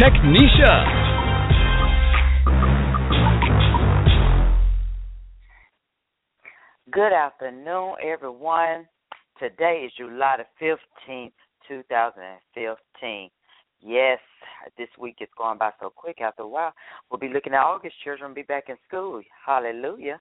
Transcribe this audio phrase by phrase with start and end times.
[0.00, 0.74] Technisha.
[6.90, 8.88] Good afternoon, everyone.
[9.38, 10.76] Today is July the
[11.08, 11.30] 15th,
[11.68, 13.30] 2015.
[13.82, 14.18] Yes,
[14.76, 16.20] this week is going by so quick.
[16.20, 16.72] After a while,
[17.08, 17.94] we'll be looking at August.
[18.02, 19.22] Children will be back in school.
[19.46, 20.20] Hallelujah.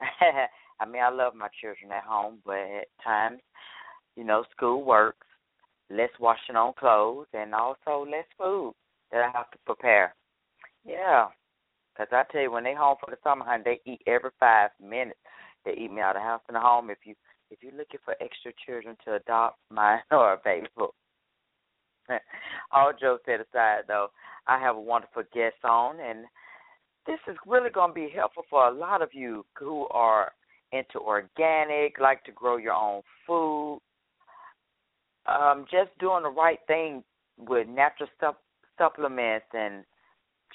[0.80, 3.40] I mean, I love my children at home, but at times,
[4.16, 5.26] you know, school works,
[5.90, 8.72] less washing on clothes, and also less food
[9.12, 10.14] that I have to prepare.
[10.84, 11.26] Yeah,
[11.92, 14.70] because I tell you, when they home for the summer, honey, they eat every five
[14.82, 15.20] minutes.
[15.64, 16.90] They eat me out of house and home.
[16.90, 17.14] If you
[17.50, 20.94] if you're looking for extra children to adopt, mine are available.
[22.72, 24.08] All jokes set aside, though,
[24.46, 26.24] I have a wonderful guest on, and
[27.06, 30.32] this is really going to be helpful for a lot of you who are
[30.72, 33.80] into organic, like to grow your own food,
[35.26, 37.04] um, just doing the right thing
[37.38, 38.36] with natural stuff,
[38.78, 39.84] supplements and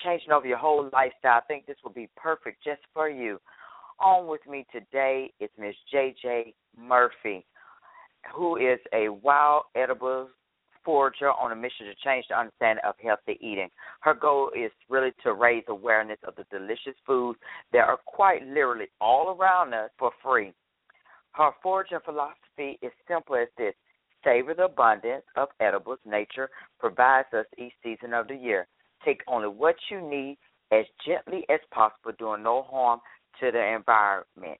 [0.04, 1.40] changing over your whole lifestyle.
[1.40, 3.40] I think this will be perfect just for you.
[4.00, 7.46] On with me today is Miss JJ Murphy,
[8.36, 10.30] who is a wild edible
[10.88, 13.70] forager on a mission to change the understanding of healthy eating.
[14.02, 17.40] Her goal is really to raise awareness of the delicious foods
[17.74, 20.54] that are quite literally all around us for free.
[21.32, 23.74] Her foraging philosophy is simple as this
[24.28, 28.68] savor the abundance of edibles nature provides us each season of the year.
[29.06, 30.38] Take only what you need
[30.72, 33.00] as gently as possible, doing no harm
[33.40, 34.60] to the environment.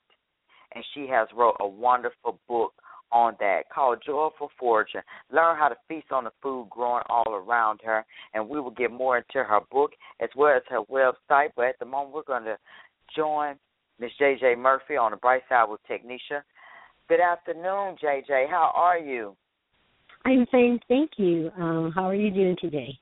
[0.74, 2.74] And she has wrote a wonderful book
[3.12, 5.02] on that called Joyful Foraging.
[5.32, 8.92] Learn how to feast on the food growing all around her, and we will get
[8.92, 9.92] more into her book
[10.22, 11.50] as well as her website.
[11.56, 12.58] But at the moment, we're going to
[13.16, 13.56] join
[14.00, 16.42] Miss JJ Murphy on the Bright Side with Technisha.
[17.10, 18.50] Good afternoon, JJ.
[18.50, 19.36] How are you?
[20.28, 21.50] I'm fine, thank you.
[21.58, 23.00] Um, how are you doing today?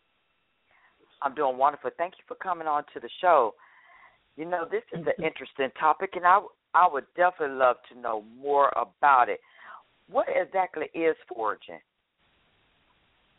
[1.24, 1.90] I'm doing wonderful.
[1.98, 3.56] Thank you for coming on to the show.
[4.38, 6.40] You know, this is an interesting topic, and I
[6.76, 9.40] I would definitely love to know more about it.
[10.08, 11.80] What exactly is foraging?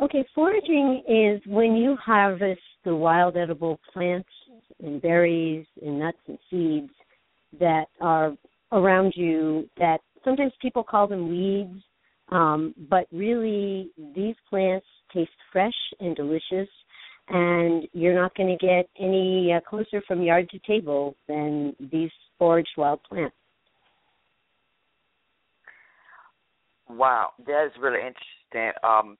[0.00, 4.28] Okay, foraging is when you harvest the wild edible plants
[4.82, 6.92] and berries and nuts and seeds
[7.60, 8.36] that are
[8.72, 11.80] around you that sometimes people call them weeds,
[12.30, 16.68] um, but really these plants taste fresh and delicious
[17.28, 22.10] and you're not going to get any uh, closer from yard to table than these
[22.38, 23.34] foraged wild plants.
[26.88, 28.72] Wow, that is really interesting.
[28.84, 29.18] Um,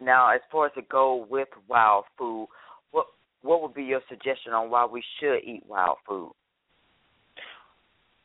[0.00, 2.48] now, as far as to go with wild food,
[2.92, 3.06] what
[3.42, 6.32] what would be your suggestion on why we should eat wild food?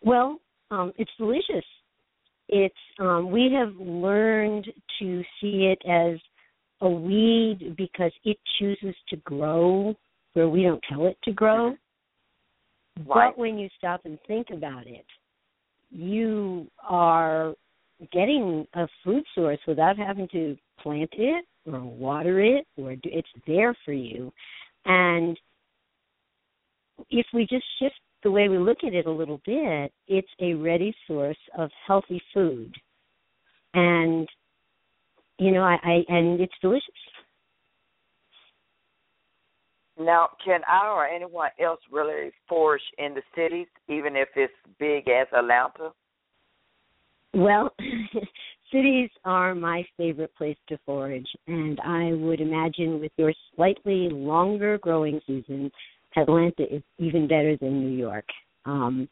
[0.04, 0.40] Well,
[0.70, 1.66] um, it's delicious.
[2.50, 4.68] It's um, we have learned
[5.00, 6.18] to see it as
[6.82, 9.96] a weed because it chooses to grow
[10.34, 11.70] where we don't tell it to grow.
[13.06, 13.08] Right.
[13.08, 15.06] But when you stop and think about it,
[15.90, 17.54] you are
[18.12, 23.28] getting a food source without having to plant it or water it or do, it's
[23.48, 24.32] there for you
[24.86, 25.38] and
[27.10, 27.96] if we just shift
[28.28, 32.22] the way we look at it a little bit it's a ready source of healthy
[32.34, 32.76] food
[33.74, 34.28] and
[35.40, 36.84] you know i, I and it's delicious
[40.00, 45.08] Now, can I or anyone else really forage in the cities, even if it's big
[45.10, 45.92] as Atlanta?
[47.34, 47.74] Well,
[48.72, 54.78] cities are my favorite place to forage, and I would imagine with your slightly longer
[54.78, 55.72] growing season,
[56.18, 58.26] Atlanta is even better than New York.
[58.66, 59.08] Um,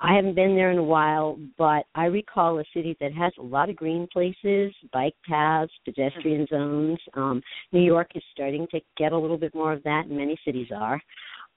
[0.00, 3.42] I haven't been there in a while, but I recall a city that has a
[3.42, 6.98] lot of green places, bike paths, pedestrian zones.
[7.14, 10.38] Um, New York is starting to get a little bit more of that, and many
[10.44, 11.00] cities are.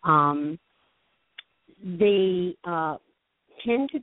[0.04, 0.58] Um,
[1.84, 2.98] they uh,
[3.66, 4.00] tend to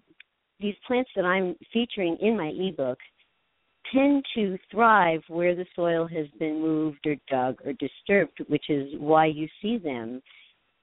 [0.61, 2.99] these plants that I'm featuring in my ebook
[3.93, 8.89] tend to thrive where the soil has been moved or dug or disturbed, which is
[8.99, 10.23] why you see them.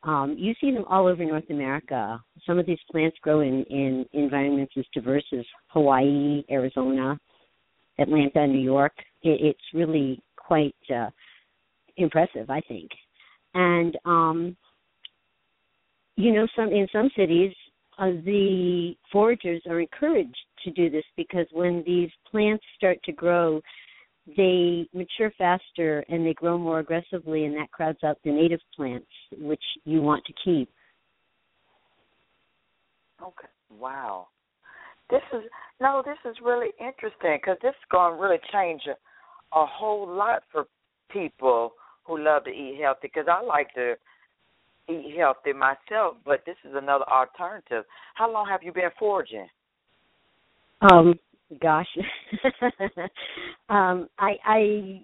[0.04, 2.20] Um, you see them all over North America.
[2.48, 7.20] Some of these plants grow in, in environments as diverse as Hawaii, Arizona,
[8.00, 8.94] Atlanta, New York.
[9.22, 11.10] It, it's really quite uh,
[11.98, 12.90] impressive, I think.
[13.54, 14.58] And um
[16.18, 17.54] you know, some in some cities
[17.98, 23.62] uh, the foragers are encouraged to do this because when these plants start to grow,
[24.38, 29.08] they mature faster and they grow more aggressively, and that crowds out the native plants,
[29.38, 30.70] which you want to keep.
[33.22, 33.48] Okay.
[33.80, 34.28] Wow.
[35.10, 35.44] This is
[35.80, 36.02] no.
[36.06, 40.44] This is really interesting because this is going to really change a, a whole lot
[40.52, 40.66] for
[41.10, 41.74] people
[42.06, 43.10] who love to eat healthy.
[43.14, 43.96] Because I like to
[44.90, 47.86] eat healthy myself, but this is another alternative.
[48.16, 49.48] How long have you been foraging?
[50.82, 51.20] Um,
[51.60, 51.88] gosh,
[53.70, 55.02] um, I I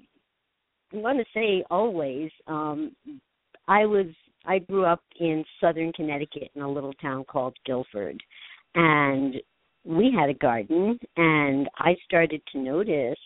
[0.93, 2.29] want to say always.
[2.47, 2.95] Um,
[3.67, 4.07] I was
[4.45, 8.21] I grew up in southern Connecticut in a little town called Guilford,
[8.75, 9.35] and
[9.83, 13.19] we had a garden, and I started to notice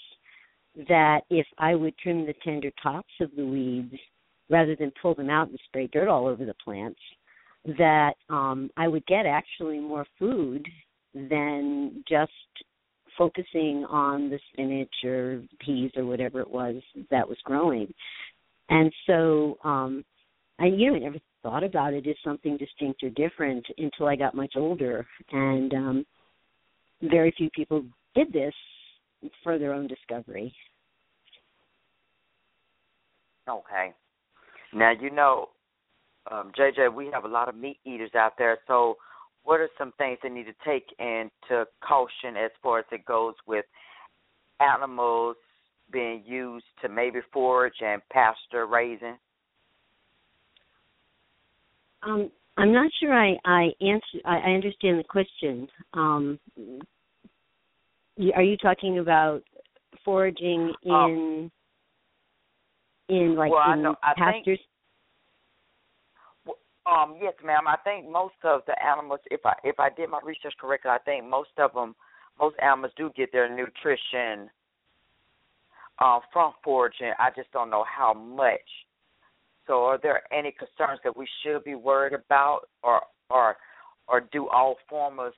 [0.87, 3.95] that if I would trim the tender tops of the weeds
[4.49, 6.99] rather than pull them out and spray dirt all over the plants,
[7.77, 10.67] that um, I would get actually more food
[11.13, 12.31] than just
[13.17, 16.75] focusing on the spinach or peas or whatever it was
[17.09, 17.93] that was growing.
[18.69, 20.03] And so um
[20.59, 24.15] I you know I never thought about it as something distinct or different until I
[24.15, 26.05] got much older and um
[27.01, 27.83] very few people
[28.15, 28.53] did this
[29.43, 30.53] for their own discovery.
[33.49, 33.93] Okay.
[34.73, 35.49] Now you know,
[36.29, 38.59] um, JJ, we have a lot of meat eaters out there.
[38.67, 38.97] So,
[39.43, 43.33] what are some things they need to take into caution as far as it goes
[43.47, 43.65] with
[44.59, 45.35] animals
[45.91, 49.17] being used to maybe forage and pasture raising?
[52.03, 55.67] Um, I'm not sure I I answer I, I understand the question.
[55.93, 56.39] Um,
[58.35, 59.41] are you talking about
[60.03, 61.51] foraging in um,
[63.09, 64.43] in like well, in I know, I pastures?
[64.45, 64.59] Think,
[66.89, 67.67] um, yes, ma'am.
[67.67, 70.97] I think most of the animals, if I if I did my research correctly, I
[70.99, 71.95] think most of them,
[72.39, 74.49] most animals do get their nutrition
[75.99, 77.13] uh, from foraging.
[77.19, 78.59] I just don't know how much.
[79.67, 83.57] So, are there any concerns that we should be worried about, or or
[84.07, 85.33] or do all farmers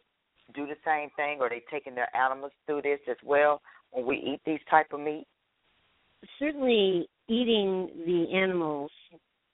[0.56, 1.40] do the same thing?
[1.42, 3.62] Are they taking their animals through this as well
[3.92, 5.28] when we eat these type of meat?
[6.40, 8.92] Certainly, eating the animals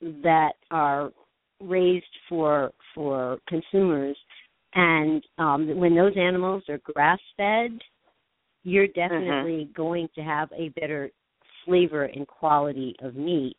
[0.01, 1.12] that are
[1.60, 4.18] raised for for consumers
[4.76, 7.78] and um when those animals are grass fed
[8.64, 9.00] you're Mm-hmm.
[9.00, 9.82] definitely mm-hmm.
[9.82, 11.10] going to have a better
[11.66, 13.58] flavor and quality of meat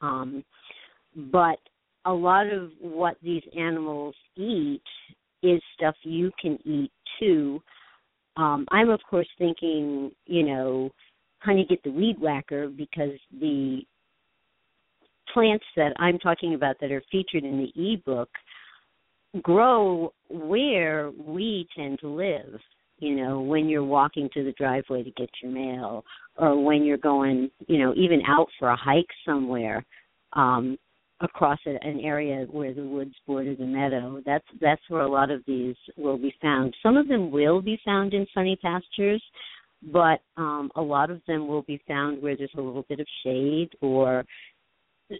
[0.00, 0.44] um
[1.30, 1.58] but
[2.04, 4.82] a lot of what these animals eat
[5.42, 7.60] is stuff you can eat too
[8.36, 10.90] um i'm of course thinking you know
[11.40, 13.82] honey get the weed whacker because the
[15.32, 18.28] plants that I'm talking about that are featured in the ebook
[19.40, 22.60] grow where we tend to live.
[22.98, 26.04] You know, when you're walking to the driveway to get your mail,
[26.36, 29.84] or when you're going, you know, even out for a hike somewhere
[30.34, 30.78] um,
[31.20, 34.20] across an area where the woods border the meadow.
[34.24, 36.74] That's that's where a lot of these will be found.
[36.82, 39.22] Some of them will be found in sunny pastures,
[39.92, 43.06] but um, a lot of them will be found where there's a little bit of
[43.24, 44.24] shade or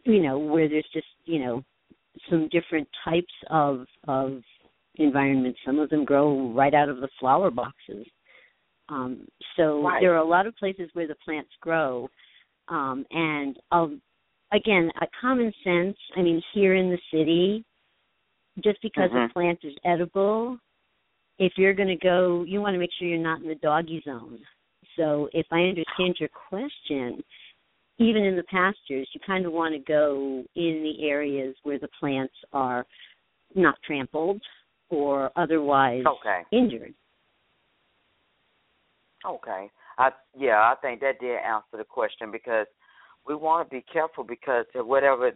[0.04, 1.62] you know where there's just you know
[2.30, 4.42] some different types of of
[4.96, 8.06] environments some of them grow right out of the flower boxes
[8.88, 9.26] um,
[9.56, 10.00] so right.
[10.00, 12.08] there are a lot of places where the plants grow
[12.68, 14.00] um, and um,
[14.52, 17.64] again a common sense i mean here in the city
[18.62, 19.30] just because mm-hmm.
[19.30, 20.58] a plant is edible
[21.38, 24.02] if you're going to go, you want to make sure you're not in the doggy
[24.04, 24.38] zone.
[24.96, 27.22] So if I understand your question,
[28.02, 31.88] even in the pastures, you kind of want to go in the areas where the
[31.98, 32.86] plants are
[33.54, 34.40] not trampled
[34.90, 36.42] or otherwise okay.
[36.52, 36.94] injured.
[39.26, 39.70] Okay.
[39.98, 42.66] I yeah, I think that did answer the question because
[43.26, 45.32] we want to be careful because whatever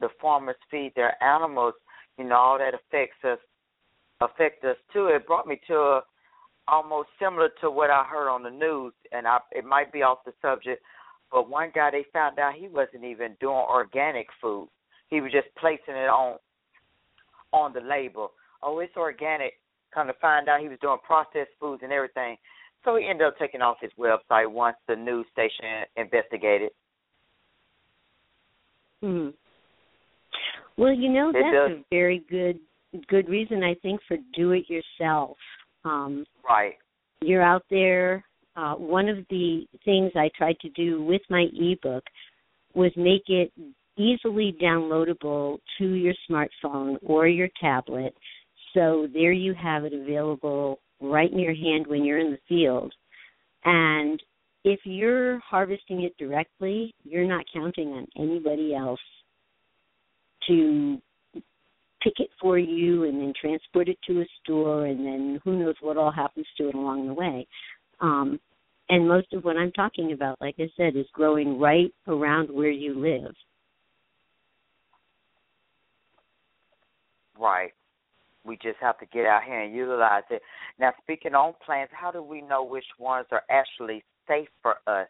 [0.00, 1.74] the farmers feed their animals,
[2.18, 3.38] you know, all that affects us
[4.20, 5.08] affect us too.
[5.08, 6.00] It brought me to a,
[6.68, 10.18] almost similar to what I heard on the news, and I it might be off
[10.24, 10.82] the subject,
[11.30, 14.68] but one guy they found out he wasn't even doing organic food.
[15.08, 16.38] He was just placing it on
[17.52, 18.32] on the label.
[18.62, 19.54] Oh, it's organic.
[19.94, 22.36] Kind of find out he was doing processed foods and everything.
[22.84, 26.70] So he ended up taking off his website once the news station investigated.
[29.02, 29.28] Hmm.
[30.76, 32.58] Well, you know that's a very good
[33.08, 35.36] good reason I think for do it yourself.
[35.84, 36.74] Um, right.
[37.22, 38.24] You're out there.
[38.56, 42.04] Uh, one of the things I tried to do with my ebook
[42.74, 43.52] was make it
[43.98, 48.14] easily downloadable to your smartphone or your tablet.
[48.74, 52.92] So there you have it available right in your hand when you're in the field.
[53.64, 54.22] And
[54.64, 59.00] if you're harvesting it directly, you're not counting on anybody else
[60.48, 60.98] to
[62.02, 65.74] pick it for you and then transport it to a store and then who knows
[65.80, 67.46] what all happens to it along the way.
[68.00, 68.38] Um,
[68.88, 72.70] and most of what I'm talking about, like I said, is growing right around where
[72.70, 73.34] you live.
[77.38, 77.72] Right.
[78.44, 80.40] We just have to get out here and utilize it.
[80.78, 85.08] Now, speaking on plants, how do we know which ones are actually safe for us?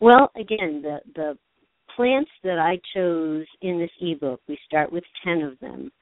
[0.00, 1.38] Well, again, the the
[1.94, 5.92] plants that I chose in this ebook, we start with 10 of them,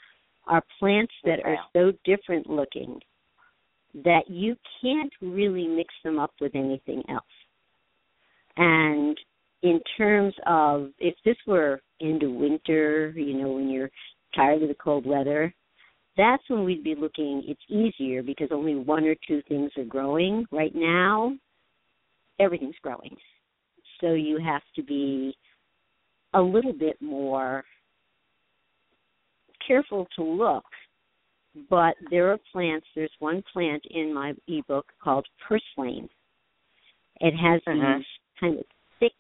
[0.47, 2.99] are plants that are so different looking
[3.95, 7.25] that you can't really mix them up with anything else.
[8.57, 9.17] And
[9.63, 13.91] in terms of if this were into winter, you know, when you're
[14.35, 15.55] tired of the cold weather,
[16.17, 20.45] that's when we'd be looking it's easier because only one or two things are growing.
[20.51, 21.35] Right now,
[22.39, 23.17] everything's growing.
[24.01, 25.37] So you have to be
[26.35, 27.65] a little bit more
[29.67, 30.65] careful to look.
[31.69, 32.87] But there are plants.
[32.95, 36.09] There's one plant in my ebook called purslane.
[37.21, 37.99] It has uh-huh.
[37.99, 38.07] these
[38.41, 38.65] kind of
[38.99, 39.13] thick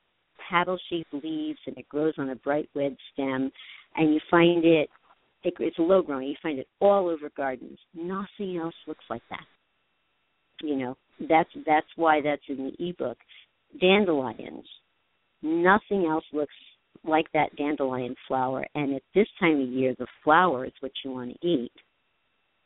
[0.48, 3.52] paddle-shaped leaves, and it grows on a bright red stem.
[3.96, 4.88] And you find it,
[5.44, 6.28] it it's low growing.
[6.28, 7.78] You find it all over gardens.
[7.94, 9.44] Nothing else looks like that.
[10.62, 10.96] You know,
[11.28, 13.18] that's that's why that's in the ebook.
[13.80, 14.66] Dandelions.
[15.42, 16.54] Nothing else looks
[17.04, 18.66] like that dandelion flower.
[18.74, 21.72] And at this time of year, the flower is what you want to eat.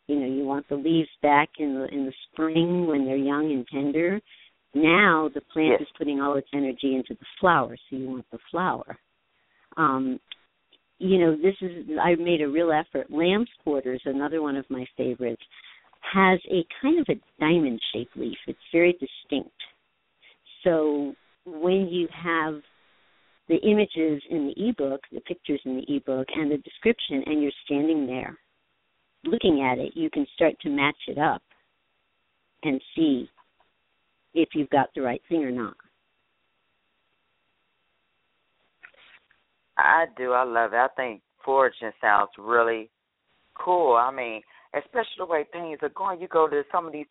[0.08, 3.50] You know, you want the leaves back in the in the spring when they're young
[3.52, 4.20] and tender.
[4.74, 5.82] Now the plant yes.
[5.82, 8.98] is putting all its energy into the flower, so you want the flower.
[9.76, 10.20] Um,
[10.98, 13.10] you know, this is I made a real effort.
[13.10, 15.42] Lamb's quarters, another one of my favorites,
[16.12, 18.38] has a kind of a diamond shaped leaf.
[18.46, 19.56] It's very distinct.
[20.62, 22.60] So when you have
[23.48, 27.52] the images in the ebook, the pictures in the ebook, and the description, and you're
[27.64, 28.38] standing there
[29.26, 31.42] looking at it, you can start to match it up
[32.62, 33.28] and see
[34.34, 35.76] if you've got the right thing or not.
[39.78, 40.32] I do.
[40.32, 40.76] I love it.
[40.76, 42.90] I think foraging sounds really
[43.54, 43.94] cool.
[43.94, 44.40] I mean,
[44.74, 46.20] especially the way things are going.
[46.20, 47.06] You go to some of these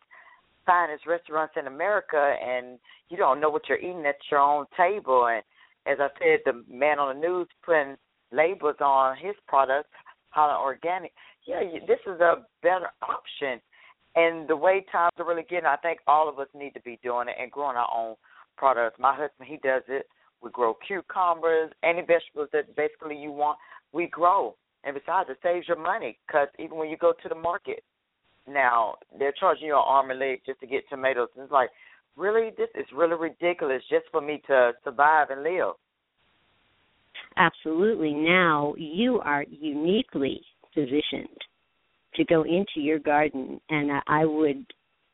[0.66, 5.28] finest restaurants in America and you don't know what you're eating at your own table
[5.28, 5.42] and
[5.86, 7.96] as I said, the man on the news putting
[8.32, 9.88] labels on his products,
[10.30, 11.12] Holland Organic.
[11.46, 13.60] Yeah, this is a better option.
[14.16, 16.98] And the way times are really getting, I think all of us need to be
[17.02, 18.16] doing it and growing our own
[18.56, 18.96] products.
[18.98, 20.06] My husband, he does it.
[20.42, 23.58] We grow cucumbers, any vegetables that basically you want,
[23.92, 24.56] we grow.
[24.84, 27.82] And besides, it saves your money because even when you go to the market,
[28.48, 31.28] now they're charging you an arm and leg just to get tomatoes.
[31.34, 31.70] And it's like,
[32.16, 35.74] really this is really ridiculous just for me to survive and live.
[37.36, 38.12] Absolutely.
[38.12, 40.40] Now you are uniquely
[40.76, 41.40] positioned
[42.14, 44.64] to go into your garden and I would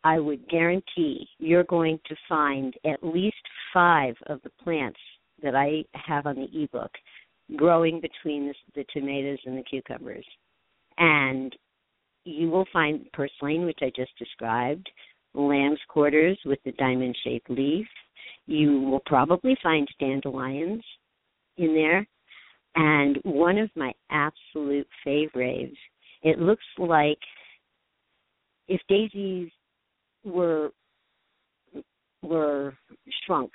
[0.05, 3.37] I would guarantee you're going to find at least
[3.73, 4.99] 5 of the plants
[5.43, 6.91] that I have on the ebook
[7.57, 10.25] growing between the, the tomatoes and the cucumbers.
[10.99, 11.55] And
[12.25, 14.89] you will find purslane, which I just described
[15.35, 17.87] lamb's quarters with the diamond shaped leaf.
[18.47, 20.83] You will probably find dandelions
[21.57, 22.07] in there.
[22.75, 25.77] And one of my absolute favorites,
[26.23, 27.19] it looks like
[28.69, 29.51] if daisies
[30.25, 30.71] were
[32.23, 32.75] were
[33.27, 33.51] shrunk.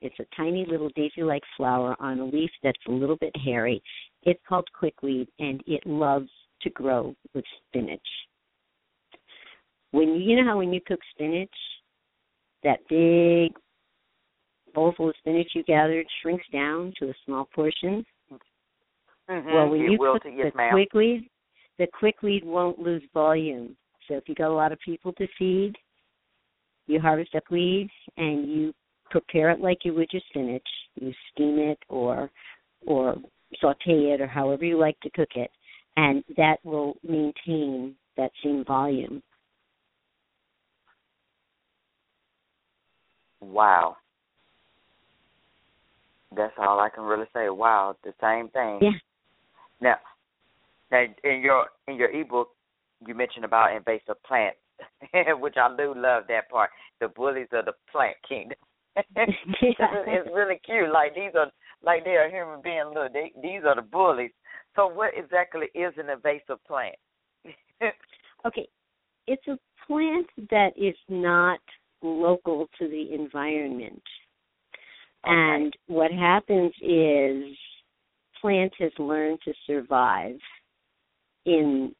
[0.00, 3.82] It's a tiny little daisy-like flower on a leaf that's a little bit hairy.
[4.22, 6.28] It's called quickweed, and it loves
[6.62, 8.00] to grow with spinach
[9.94, 11.54] when you know how when you cook spinach,
[12.64, 13.52] that big
[14.74, 18.04] bowl full of spinach you gathered shrinks down to a small portion.
[19.30, 19.52] Mm-hmm.
[19.52, 21.30] Well, when it you cook to, yes, the quickweed,
[21.78, 23.76] the quickweed won't lose volume.
[24.08, 25.74] So if you got a lot of people to feed,
[26.86, 28.74] you harvest up weeds and you
[29.10, 30.66] prepare it like you would your spinach.
[31.00, 32.30] You steam it or
[32.86, 33.16] or
[33.60, 35.50] saute it or however you like to cook it,
[35.96, 39.22] and that will maintain that same volume.
[43.40, 43.96] Wow.
[46.36, 47.48] That's all I can really say.
[47.48, 48.78] Wow, the same thing.
[48.82, 48.98] Yeah.
[49.84, 49.96] Now,
[50.90, 52.48] now in your in your ebook,
[53.06, 54.56] you mentioned about invasive plants,
[55.40, 56.70] which I do love that part.
[57.00, 58.56] The bullies of the plant kingdom.
[58.96, 60.90] it's really cute.
[60.90, 61.50] Like these are
[61.84, 62.94] like they are human beings.
[62.94, 64.30] Look, they, these are the bullies.
[64.74, 66.96] So what exactly is an invasive plant?
[68.46, 68.66] okay,
[69.26, 71.60] it's a plant that is not
[72.02, 74.02] local to the environment.
[75.26, 75.34] Okay.
[75.34, 77.54] And what happens is
[78.44, 80.36] plant has learned to survive
[81.46, 81.94] in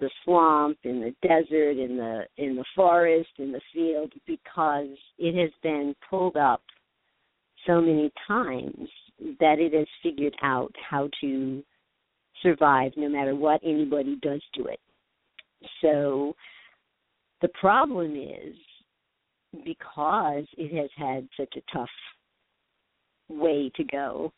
[0.00, 4.88] the swamp, in the desert, in the in the forest, in the field because
[5.18, 6.62] it has been pulled up
[7.64, 8.88] so many times
[9.38, 11.62] that it has figured out how to
[12.42, 14.80] survive no matter what anybody does to it.
[15.80, 16.34] So
[17.40, 18.56] the problem is
[19.64, 21.88] because it has had such a tough
[23.28, 24.32] way to go,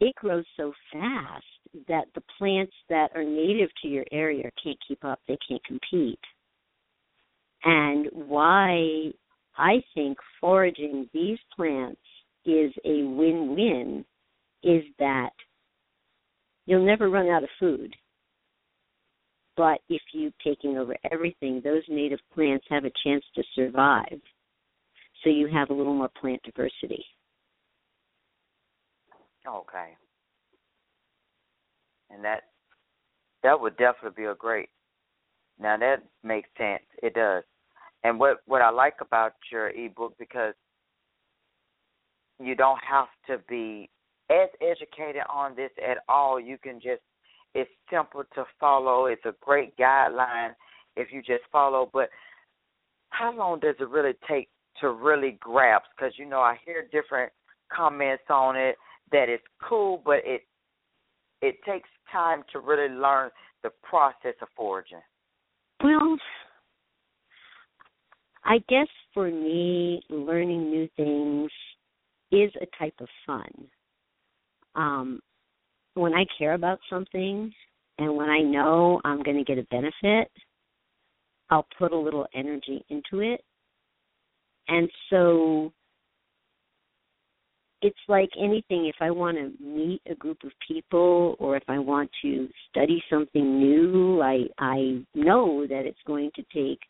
[0.00, 1.44] it grows so fast
[1.86, 6.18] that the plants that are native to your area can't keep up, they can't compete.
[7.64, 9.10] And why
[9.56, 12.00] I think foraging these plants
[12.46, 14.04] is a win win
[14.62, 15.30] is that
[16.66, 17.94] you'll never run out of food.
[19.56, 24.20] But if you're taking over everything, those native plants have a chance to survive.
[25.22, 27.04] So you have a little more plant diversity.
[29.46, 29.96] Okay.
[32.10, 32.42] And that
[33.42, 34.68] that would definitely be a great.
[35.58, 36.82] Now that makes sense.
[37.02, 37.44] It does.
[38.04, 40.54] And what what I like about your ebook because
[42.38, 43.90] you don't have to be
[44.30, 46.40] as educated on this at all.
[46.40, 47.02] You can just
[47.54, 49.06] it's simple to follow.
[49.06, 50.54] It's a great guideline
[50.96, 51.90] if you just follow.
[51.92, 52.10] But
[53.10, 54.48] how long does it really take
[54.80, 55.86] to really grasp?
[55.96, 57.32] Because you know I hear different
[57.72, 58.76] comments on it
[59.12, 60.42] that it's cool, but it
[61.42, 63.30] it takes time to really learn
[63.62, 65.00] the process of foraging.
[65.82, 66.18] Well,
[68.44, 71.50] I guess for me, learning new things
[72.30, 73.50] is a type of fun.
[74.74, 75.20] Um,
[75.94, 77.52] when I care about something
[77.98, 80.30] and when I know I'm going to get a benefit,
[81.50, 83.42] I'll put a little energy into it.
[84.68, 85.72] And so
[87.82, 88.86] it's like anything.
[88.86, 93.02] If i want to meet a group of people or if i want to study
[93.10, 96.80] something new i i know that it's going to take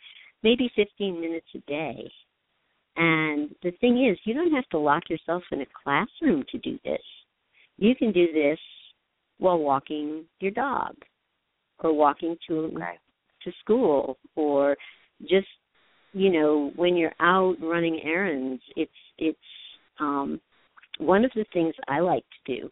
[0.43, 2.11] maybe 15 minutes a day.
[2.97, 6.79] And the thing is you don't have to lock yourself in a classroom to do
[6.85, 7.03] this.
[7.79, 8.59] You can do this
[9.39, 10.95] while walking your dog
[11.79, 12.99] or walking to okay.
[13.45, 14.77] to school or
[15.23, 15.49] just
[16.13, 19.39] you know when you're out running errands it's it's
[19.99, 20.41] um
[21.01, 22.71] one of the things I like to do,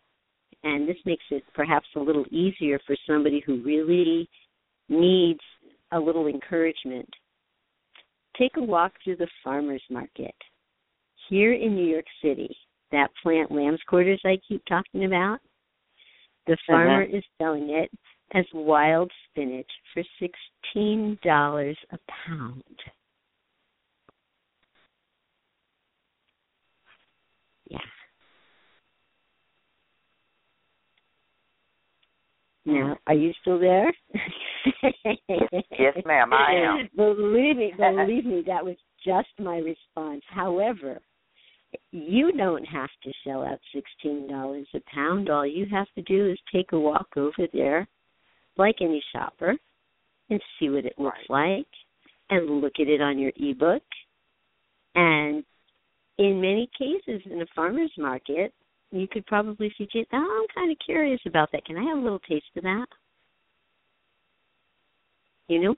[0.65, 4.29] and this makes it perhaps a little easier for somebody who really
[4.89, 5.41] needs
[5.93, 7.09] a little encouragement,
[8.39, 10.35] take a walk through the farmer's market.
[11.29, 12.55] Here in New York City,
[12.93, 15.39] that plant lamb's quarters I keep talking about,
[16.47, 17.17] the farmer uh-huh.
[17.19, 17.91] is selling it
[18.35, 20.03] as wild spinach for
[20.77, 22.63] $16 a pound.
[27.69, 27.79] Yeah.
[32.69, 33.93] Now, are you still there?
[34.83, 36.89] yes, ma'am, I am.
[36.97, 40.23] Believe me, believe me, that was just my response.
[40.29, 41.01] However,
[41.93, 45.31] you don't have to shell out sixteen dollars a pound.
[45.31, 47.89] All you have to do is take a walk over there,
[48.57, 49.55] like any shopper,
[50.29, 51.67] and see what it looks like,
[52.29, 53.83] and look at it on your ebook.
[54.95, 55.43] And
[56.19, 58.53] in many cases, in a farmer's market,
[58.91, 61.65] you could probably suggest, oh, I'm kind of curious about that.
[61.65, 62.87] Can I have a little taste of that?
[65.49, 65.75] You know?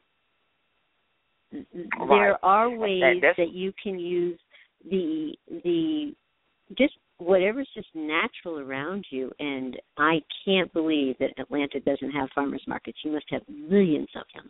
[1.53, 1.67] Right.
[2.09, 4.39] There are ways that, that you can use
[4.89, 6.15] the the
[6.79, 12.63] just whatever's just natural around you and I can't believe that Atlanta doesn't have farmers
[12.67, 12.99] markets.
[13.05, 14.49] You must have millions of them.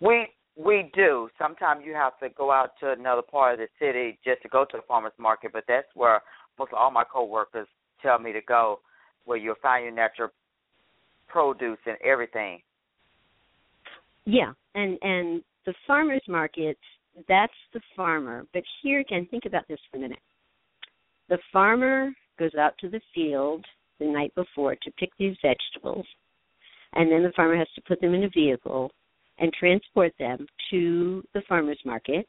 [0.00, 1.28] We we do.
[1.36, 4.64] Sometimes you have to go out to another part of the city just to go
[4.64, 6.22] to the farmers market, but that's where
[6.58, 7.68] most all my coworkers
[8.02, 8.80] tell me to go,
[9.24, 10.28] where you'll find your natural
[11.28, 12.60] produce and everything.
[14.24, 16.76] Yeah, and and the farmers market
[17.26, 18.46] that's the farmer.
[18.52, 20.18] But here again, think about this for a minute.
[21.28, 23.64] The farmer goes out to the field
[23.98, 26.06] the night before to pick these vegetables,
[26.94, 28.90] and then the farmer has to put them in a vehicle
[29.38, 32.26] and transport them to the farmers market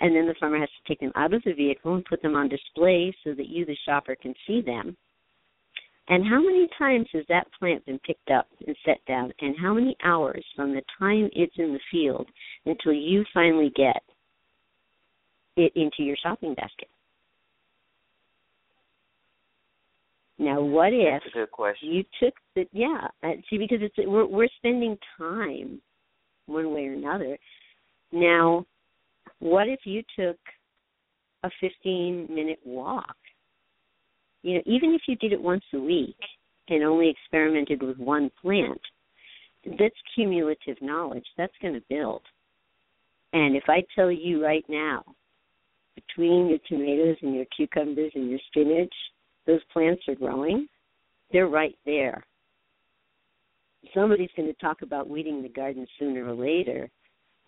[0.00, 2.34] and then the farmer has to take them out of the vehicle and put them
[2.34, 4.96] on display so that you, the shopper, can see them.
[6.08, 9.32] And how many times has that plant been picked up and set down?
[9.40, 12.28] And how many hours from the time it's in the field
[12.66, 14.02] until you finally get
[15.56, 16.88] it into your shopping basket.
[20.38, 21.90] Now, what if That's a good question.
[21.90, 23.06] you took the yeah?
[23.48, 25.80] See, because it's we're we're spending time
[26.46, 27.38] one way or another.
[28.10, 28.66] Now,
[29.40, 30.38] what if you took
[31.42, 33.16] a 15 minute walk?
[34.42, 36.16] You know, even if you did it once a week
[36.68, 38.80] and only experimented with one plant,
[39.78, 41.24] that's cumulative knowledge.
[41.36, 42.22] That's going to build.
[43.32, 45.02] And if I tell you right now,
[45.94, 48.92] between your tomatoes and your cucumbers and your spinach,
[49.46, 50.66] those plants are growing,
[51.32, 52.24] they're right there.
[53.92, 56.90] Somebody's going to talk about weeding the garden sooner or later.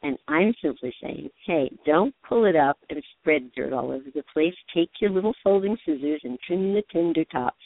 [0.03, 4.23] And I'm simply saying, hey, don't pull it up and spread dirt all over the
[4.33, 4.55] place.
[4.75, 7.57] Take your little folding scissors and trim the tender tops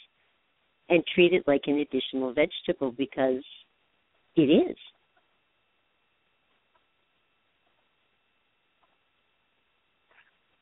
[0.88, 3.42] and treat it like an additional vegetable because
[4.36, 4.76] it is.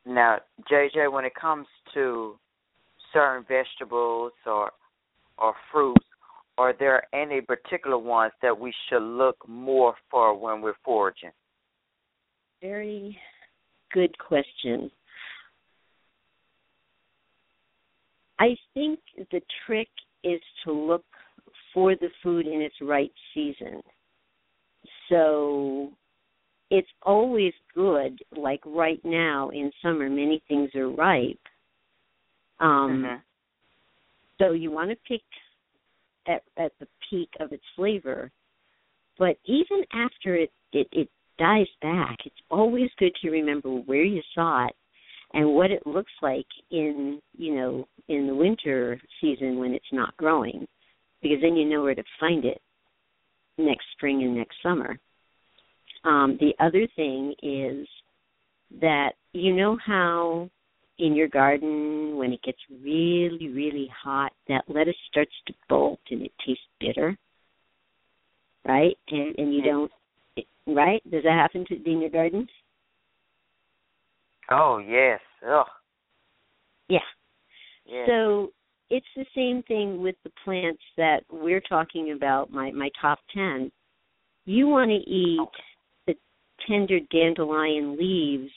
[0.07, 0.39] Now,
[0.71, 2.37] JJ, when it comes to
[3.13, 4.73] certain vegetables or
[5.37, 6.05] or fruits,
[6.57, 11.31] are there any particular ones that we should look more for when we're foraging?
[12.61, 13.17] Very
[13.93, 14.91] good question.
[18.39, 19.89] I think the trick
[20.25, 21.05] is to look
[21.73, 23.83] for the food in its right season.
[25.09, 25.91] So
[26.71, 31.39] it's always good, like right now in summer, many things are ripe.
[32.61, 33.23] Um, Mhm.
[34.39, 35.23] So you want to pick
[36.27, 38.31] at, at the peak of its flavor,
[39.19, 44.23] but even after it, it, it dies back, it's always good to remember where you
[44.35, 44.75] saw it
[45.35, 50.17] and what it looks like in you know in the winter season when it's not
[50.17, 50.67] growing,
[51.23, 52.61] because then you know where to find it
[53.59, 54.99] next spring and next summer.
[56.05, 57.87] Um, the other thing is
[58.81, 60.49] that you know how
[60.99, 66.23] in your garden when it gets really really hot that lettuce starts to bolt and
[66.23, 67.17] it tastes bitter
[68.69, 68.97] right?
[69.09, 69.91] And and you don't
[70.75, 71.03] right?
[71.11, 72.47] Does that happen to in your garden?
[74.51, 75.21] Oh yes.
[75.47, 75.67] Ugh.
[76.89, 76.99] yeah.
[77.87, 78.07] Yes.
[78.09, 78.53] so
[78.91, 83.71] it's the same thing with the plants that we're talking about my my top 10
[84.49, 85.39] you want to eat
[86.07, 86.15] the
[86.67, 88.51] tender dandelion leaves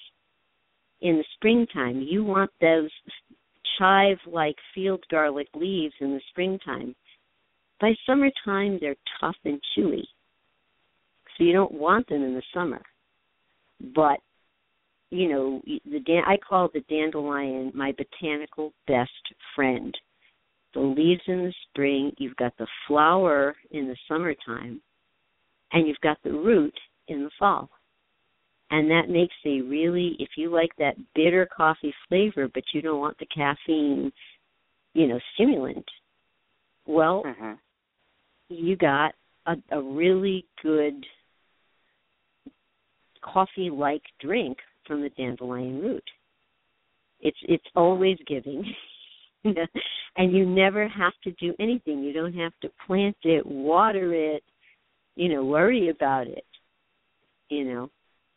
[1.01, 2.01] in the springtime.
[2.01, 2.89] You want those
[3.77, 6.95] chive like field garlic leaves in the springtime.
[7.81, 10.03] By summertime they're tough and chewy
[11.37, 12.81] so you don't want them in the summer
[13.95, 14.19] but
[15.09, 19.11] you know the dan- I call the dandelion my botanical best
[19.55, 19.95] friend.
[20.73, 24.81] The leaves in the spring, you've got the flower in the summertime,
[25.73, 26.73] and you've got the root
[27.09, 27.69] in the fall.
[28.69, 33.01] And that makes a really if you like that bitter coffee flavor but you don't
[33.01, 34.13] want the caffeine,
[34.93, 35.85] you know, stimulant,
[36.85, 37.57] well, Mhm.
[38.47, 39.13] you got
[39.45, 41.05] a, a really good
[43.21, 46.03] coffee like drink from the dandelion root.
[47.19, 48.65] It's it's always giving.
[49.43, 52.03] and you never have to do anything.
[52.03, 54.43] You don't have to plant it, water it,
[55.15, 56.45] you know, worry about it.
[57.49, 57.89] You know,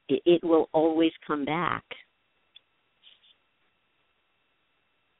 [0.08, 1.84] it, it will always come back.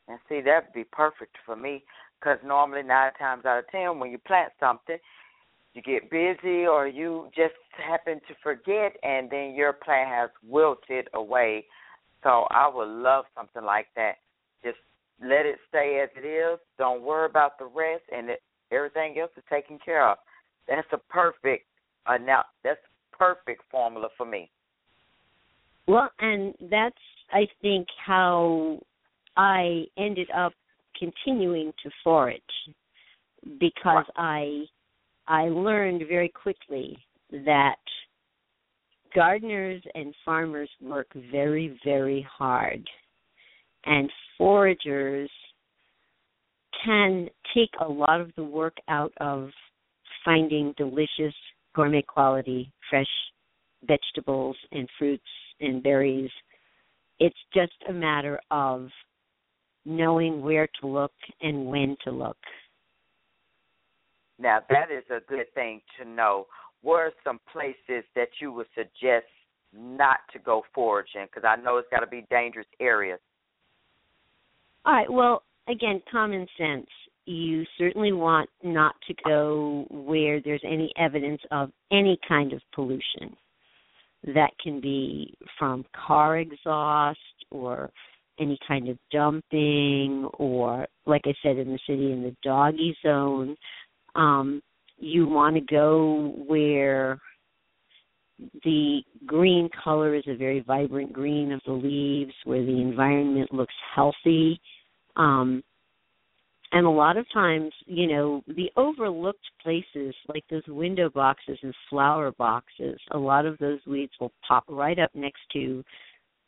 [0.09, 1.83] And see, that'd be perfect for me
[2.18, 4.98] because normally nine times out of ten, when you plant something,
[5.74, 11.08] you get busy or you just happen to forget, and then your plant has wilted
[11.14, 11.64] away.
[12.22, 14.14] So I would love something like that.
[14.64, 14.78] Just
[15.20, 16.58] let it stay as it is.
[16.78, 20.18] Don't worry about the rest, and it, everything else is taken care of.
[20.68, 21.66] That's a perfect.
[22.06, 22.80] Uh, now that's
[23.12, 24.50] perfect formula for me.
[25.87, 26.94] Well, and that's
[27.32, 28.78] I think how
[29.37, 30.52] I ended up
[30.98, 32.40] continuing to forage
[33.58, 34.64] because I
[35.26, 36.98] I learned very quickly
[37.30, 37.76] that
[39.14, 42.87] gardeners and farmers work very very hard.
[43.87, 45.30] And foragers
[46.84, 49.50] can take a lot of the work out of
[50.24, 51.34] finding delicious
[51.74, 53.06] gourmet quality fresh
[53.87, 55.22] vegetables and fruits
[55.60, 56.30] and berries.
[57.18, 58.88] It's just a matter of
[59.84, 62.38] knowing where to look and when to look
[64.38, 66.47] Now that is a good thing to know.
[66.83, 69.27] Where are some places that you would suggest
[69.73, 71.27] not to go foraging?
[71.27, 73.20] Because I know it's got to be dangerous areas.
[74.85, 75.11] All right.
[75.11, 76.87] Well, again, common sense.
[77.27, 83.35] You certainly want not to go where there's any evidence of any kind of pollution.
[84.35, 87.18] That can be from car exhaust
[87.51, 87.90] or
[88.38, 93.57] any kind of dumping or like I said in the city in the doggy zone.
[94.14, 94.62] Um,
[94.98, 97.18] you want to go where
[98.64, 103.74] the green color is a very vibrant green of the leaves, where the environment looks
[103.94, 104.61] healthy.
[105.16, 105.62] Um,
[106.72, 111.72] and a lot of times, you know, the overlooked places like those window boxes and
[111.88, 115.85] flower boxes, a lot of those weeds will pop right up next to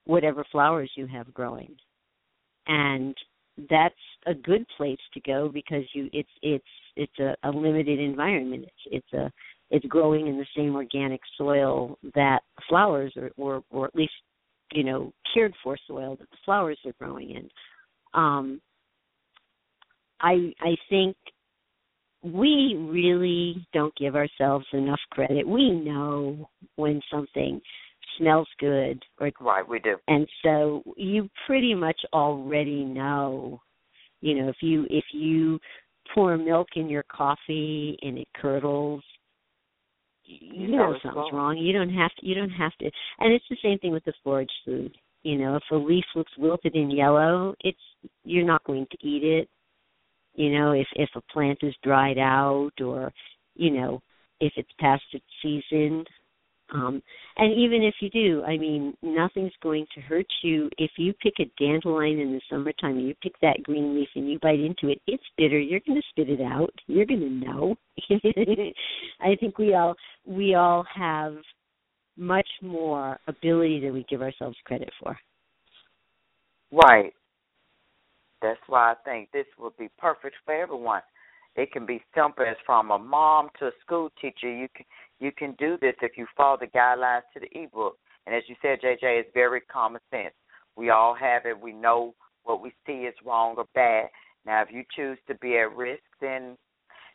[0.05, 1.77] whatever flowers you have growing.
[2.67, 3.15] And
[3.71, 3.95] that's
[4.27, 6.65] a good place to go because you it's it's
[6.97, 8.65] it's a, a limited environment.
[8.65, 9.31] It's it's a
[9.71, 14.13] it's growing in the same organic soil that flowers are or or at least
[14.73, 17.49] you know cared for soil that the flowers are growing in.
[18.15, 18.61] Um,
[20.21, 21.17] I I think
[22.23, 25.47] we really don't give ourselves enough credit.
[25.47, 27.61] We know when something
[28.19, 29.03] smells good.
[29.21, 29.97] Or right we do.
[30.09, 33.61] And so you pretty much already know
[34.21, 35.59] you know if you if you
[36.15, 39.03] pour milk in your coffee and it curdles
[40.25, 41.57] you know something's wrong.
[41.57, 42.91] You don't have to you don't have to.
[43.21, 44.97] And it's the same thing with the forage food.
[45.23, 47.79] You know if a leaf looks wilted and yellow it's
[48.25, 49.49] you're not going to eat it.
[50.35, 53.13] You know if if a plant is dried out or
[53.55, 54.03] you know
[54.41, 56.05] if it's past its season
[56.75, 57.03] um,
[57.37, 61.35] and even if you do, I mean, nothing's going to hurt you if you pick
[61.39, 64.89] a dandelion in the summertime and you pick that green leaf and you bite into
[64.89, 65.01] it.
[65.07, 65.59] It's bitter.
[65.59, 66.73] You're going to spit it out.
[66.87, 67.77] You're going to know.
[69.21, 69.95] I think we all
[70.27, 71.37] we all have
[72.17, 75.17] much more ability than we give ourselves credit for.
[76.73, 77.13] Right.
[78.43, 81.03] That's why I think this would be perfect for everyone.
[81.55, 84.53] It can be simple as from a mom to a school teacher.
[84.53, 84.85] You can
[85.19, 87.97] you can do this if you follow the guidelines to the ebook.
[88.27, 90.35] And as you said, JJ, it's very common sense.
[90.77, 91.59] We all have it.
[91.59, 94.09] We know what we see is wrong or bad.
[94.45, 96.57] Now, if you choose to be at risk, then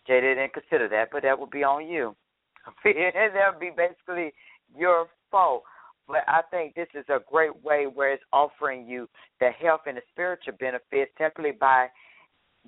[0.09, 2.15] JJ didn't consider that, but that would be on you.
[2.83, 4.33] that would be basically
[4.75, 5.63] your fault.
[6.07, 9.07] But I think this is a great way where it's offering you
[9.39, 11.87] the health and the spiritual benefits simply by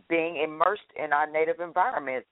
[0.09, 2.27] being immersed in our native environments.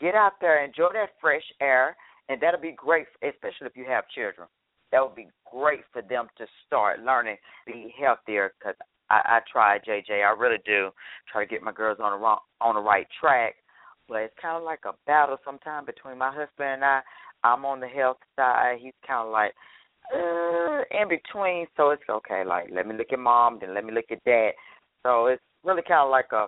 [0.00, 1.96] Get out there, enjoy that fresh air,
[2.30, 4.46] and that'll be great, especially if you have children.
[4.92, 8.52] That would be great for them to start learning be healthier.
[8.58, 8.76] Because
[9.10, 10.90] I, I try, JJ, I really do
[11.30, 13.56] try to get my girls on the wrong, on the right track.
[14.08, 17.00] But it's kind of like a battle sometimes between my husband and I.
[17.42, 18.78] I'm on the health side.
[18.80, 19.52] He's kind of like
[20.14, 21.66] uh, in between.
[21.76, 22.44] So it's okay.
[22.44, 24.52] Like let me look at mom, then let me look at dad.
[25.02, 26.46] So it's really kind of like a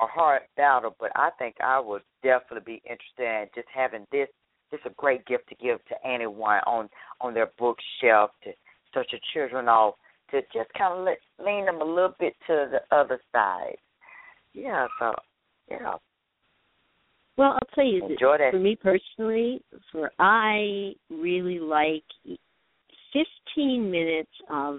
[0.00, 0.96] a hard battle.
[0.98, 4.28] But I think I would definitely be interested in just having this
[4.72, 6.88] it's a great gift to give to anyone on
[7.20, 8.50] on their bookshelf to
[8.88, 9.94] start your children off
[10.30, 13.76] to just kind of let, lean them a little bit to the other side.
[14.54, 15.14] Yeah, so
[15.70, 15.94] yeah.
[17.36, 18.52] Well, I'll tell you, Enjoy that.
[18.52, 22.04] for me personally, for I really like
[23.54, 24.78] 15 minutes of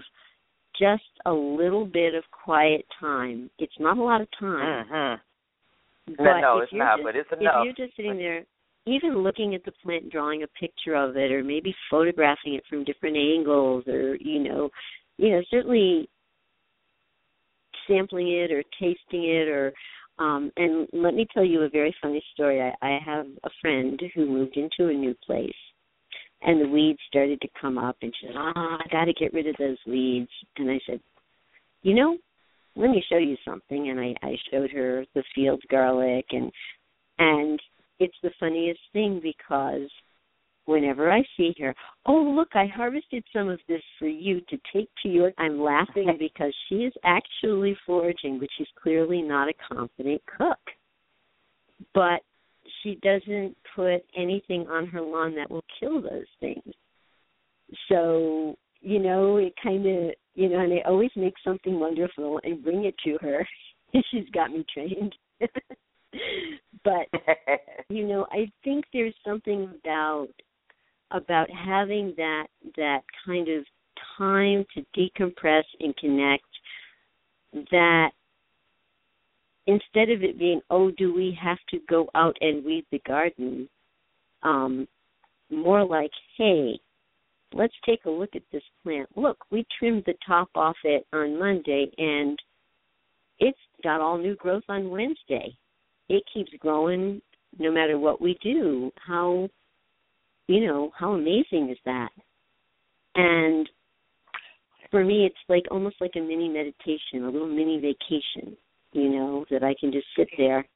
[0.78, 3.50] just a little bit of quiet time.
[3.58, 4.86] It's not a lot of time.
[4.86, 6.14] Mm-hmm.
[6.16, 7.64] But no, it's not, just, but it's enough.
[7.64, 8.44] If you're just sitting there
[8.86, 12.84] even looking at the plant, drawing a picture of it, or maybe photographing it from
[12.84, 14.70] different angles, or you know,
[15.16, 16.08] you know, certainly
[17.86, 19.72] sampling it or tasting it, or
[20.18, 22.60] um, and let me tell you a very funny story.
[22.60, 25.50] I, I have a friend who moved into a new place,
[26.42, 29.12] and the weeds started to come up, and she said, "Ah, oh, I got to
[29.14, 31.00] get rid of those weeds." And I said,
[31.82, 32.18] "You know,
[32.76, 36.52] let me show you something." And I, I showed her the field garlic, and
[37.18, 37.60] and
[37.98, 39.88] it's the funniest thing because
[40.66, 41.74] whenever I see her,
[42.06, 46.16] oh look, I harvested some of this for you to take to your I'm laughing
[46.18, 50.58] because she is actually foraging, but she's clearly not a confident cook.
[51.92, 52.20] But
[52.82, 56.74] she doesn't put anything on her lawn that will kill those things.
[57.88, 62.62] So, you know, it kind of, you know, and I always make something wonderful and
[62.62, 63.46] bring it to her.
[64.10, 65.14] she's got me trained.
[66.84, 67.08] but
[67.88, 70.28] you know, I think there's something about
[71.10, 72.46] about having that
[72.76, 73.64] that kind of
[74.18, 76.44] time to decompress and connect
[77.70, 78.10] that
[79.66, 83.68] instead of it being oh do we have to go out and weed the garden?
[84.42, 84.88] Um
[85.50, 86.78] more like hey
[87.52, 89.08] let's take a look at this plant.
[89.16, 92.38] Look we trimmed the top off it on monday and
[93.38, 95.56] it's got all new growth on wednesday
[96.08, 97.20] it keeps growing
[97.58, 98.90] no matter what we do.
[99.06, 99.48] How
[100.46, 102.10] you know, how amazing is that?
[103.14, 103.68] And
[104.90, 108.56] for me it's like almost like a mini meditation, a little mini vacation,
[108.92, 110.66] you know, that I can just sit there.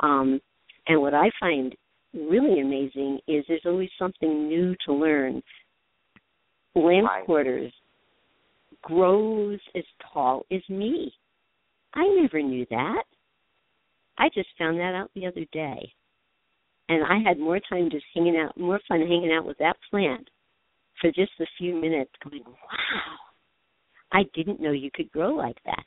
[0.00, 0.40] Um
[0.86, 1.74] and what I find
[2.14, 5.42] really amazing is there's always something new to learn.
[6.74, 7.24] Lamb Right.
[7.24, 7.72] quarters
[8.82, 11.12] grows as tall as me.
[11.94, 13.04] I never knew that.
[14.20, 15.92] I just found that out the other day.
[16.90, 20.28] And I had more time just hanging out, more fun hanging out with that plant
[21.00, 23.16] for just a few minutes, going, wow,
[24.12, 25.84] I didn't know you could grow like that.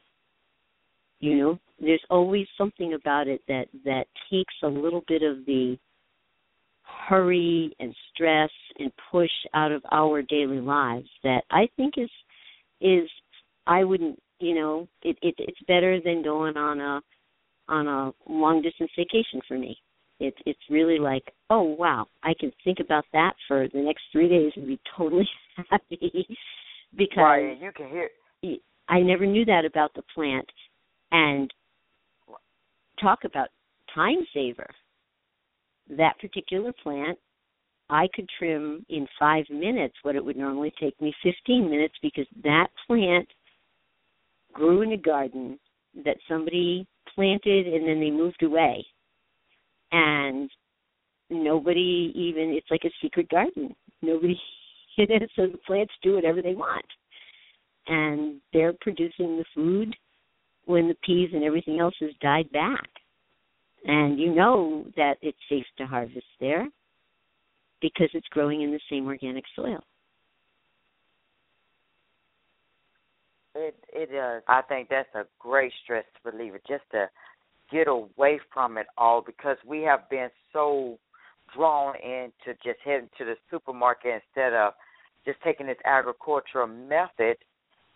[1.19, 5.77] You know, there's always something about it that that takes a little bit of the
[7.07, 12.09] hurry and stress and push out of our daily lives that I think is
[12.81, 13.09] is
[13.67, 17.01] I wouldn't you know it, it it's better than going on a
[17.67, 19.77] on a long distance vacation for me.
[20.19, 24.29] It's it's really like oh wow I can think about that for the next three
[24.29, 25.27] days and be totally
[25.69, 26.27] happy
[26.95, 28.09] because Right, you can hear.
[28.89, 30.47] I never knew that about the plant
[31.11, 31.51] and
[33.01, 33.47] talk about
[33.95, 34.67] time saver.
[35.89, 37.17] That particular plant
[37.89, 42.25] I could trim in 5 minutes what it would normally take me 15 minutes because
[42.43, 43.27] that plant
[44.53, 45.59] grew in a garden
[46.05, 48.85] that somebody planted and then they moved away.
[49.91, 50.49] And
[51.29, 53.75] nobody even it's like a secret garden.
[54.01, 54.39] Nobody
[54.97, 56.85] in it so the plants do whatever they want
[57.87, 59.95] and they're producing the food
[60.65, 62.87] when the peas and everything else has died back.
[63.85, 66.67] And you know that it's safe to harvest there
[67.81, 69.83] because it's growing in the same organic soil.
[73.55, 74.41] It it does.
[74.47, 77.07] I think that's a great stress reliever just to
[77.71, 80.97] get away from it all because we have been so
[81.55, 84.73] drawn into just heading to the supermarket instead of
[85.25, 87.37] just taking this agricultural method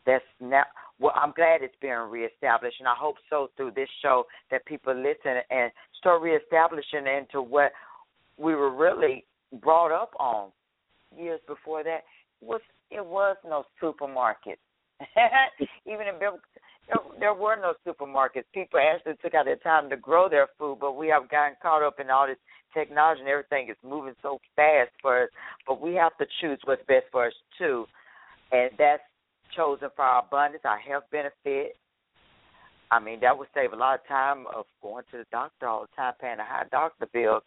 [0.06, 0.64] that's now
[1.00, 4.96] well I'm glad it's being reestablished and I hope so through this show that people
[4.96, 7.72] listen and start reestablishing into what
[8.38, 9.26] we were really
[9.62, 10.50] brought up on
[11.18, 12.04] years before that
[12.42, 14.60] was it was no supermarket
[15.86, 16.42] even in biblical
[16.88, 18.46] there, there were no supermarkets.
[18.54, 21.84] People actually took out their time to grow their food, but we have gotten caught
[21.84, 22.38] up in all this
[22.74, 25.30] technology and everything is moving so fast for us.
[25.68, 27.86] But we have to choose what's best for us too,
[28.52, 29.04] and that's
[29.56, 31.76] chosen for our abundance, our health benefit.
[32.90, 35.82] I mean, that would save a lot of time of going to the doctor all
[35.82, 37.42] the time, paying a high doctor bill.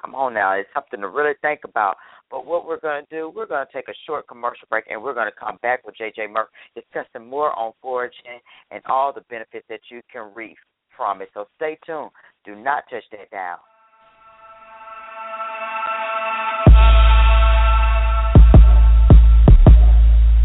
[0.00, 1.96] Come on now, it's something to really think about.
[2.30, 5.02] But what we're going to do, we're going to take a short commercial break, and
[5.02, 9.22] we're going to come back with JJ Murphy discussing more on foraging and all the
[9.28, 10.56] benefits that you can reap
[10.96, 11.28] from it.
[11.34, 12.10] So stay tuned.
[12.44, 13.60] Do not touch that dial.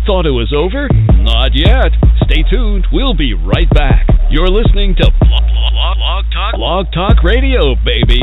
[0.06, 0.90] Thought it was over?
[1.24, 1.92] Not yet.
[2.26, 2.88] Stay tuned.
[2.92, 4.11] We'll be right back.
[4.32, 8.18] You're listening to Blog, Blog, Blog Talk, Blog Talk Radio, baby.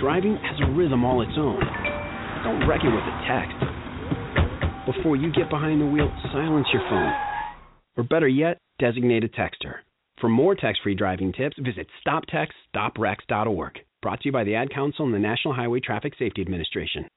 [0.00, 1.60] Driving has a rhythm all its own.
[2.42, 4.96] Don't wreck it with a text.
[4.96, 7.12] Before you get behind the wheel, silence your phone.
[7.98, 9.80] Or better yet, designate a texter.
[10.20, 13.72] For more text-free driving tips, visit stoptextsstopwrecks.org.
[14.02, 17.08] Brought to you by the Ad Council and the National Highway Traffic Safety Administration.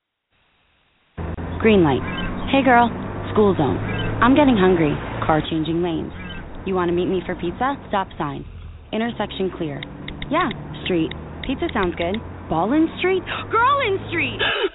[1.60, 2.04] Green light.
[2.50, 2.88] Hey girl,
[3.34, 3.78] school zone.
[4.22, 4.94] I'm getting hungry.
[5.26, 6.14] Car changing lanes.
[6.66, 7.76] You want to meet me for pizza?
[7.90, 8.46] Stop sign.
[8.94, 9.82] Intersection clear.
[10.32, 10.50] Yeah,
[10.86, 11.12] street.
[11.46, 12.16] Pizza sounds good.
[12.50, 13.24] Ballin Street?
[13.52, 14.40] Girl in Street!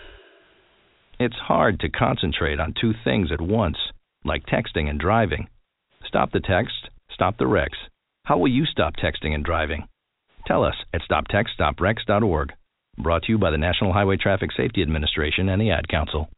[1.20, 3.76] It's hard to concentrate on two things at once,
[4.24, 5.48] like texting and driving.
[6.06, 7.76] Stop the text, stop the wrecks.
[8.28, 9.88] How will you stop texting and driving?
[10.46, 12.52] Tell us at stoptextsstopwrecks.org.
[12.98, 16.28] Brought to you by the National Highway Traffic Safety Administration and the Ad Council.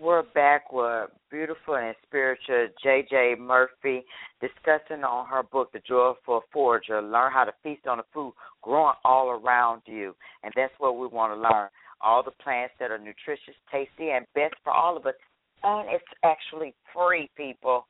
[0.00, 4.02] We're back with beautiful and spiritual JJ Murphy
[4.40, 7.00] discussing on her book, The Joyful Forager.
[7.00, 10.16] Learn how to feast on the food growing all around you.
[10.42, 11.68] And that's what we want to learn.
[12.00, 15.14] All the plants that are nutritious, tasty, and best for all of us.
[15.62, 17.86] And it's actually free, people.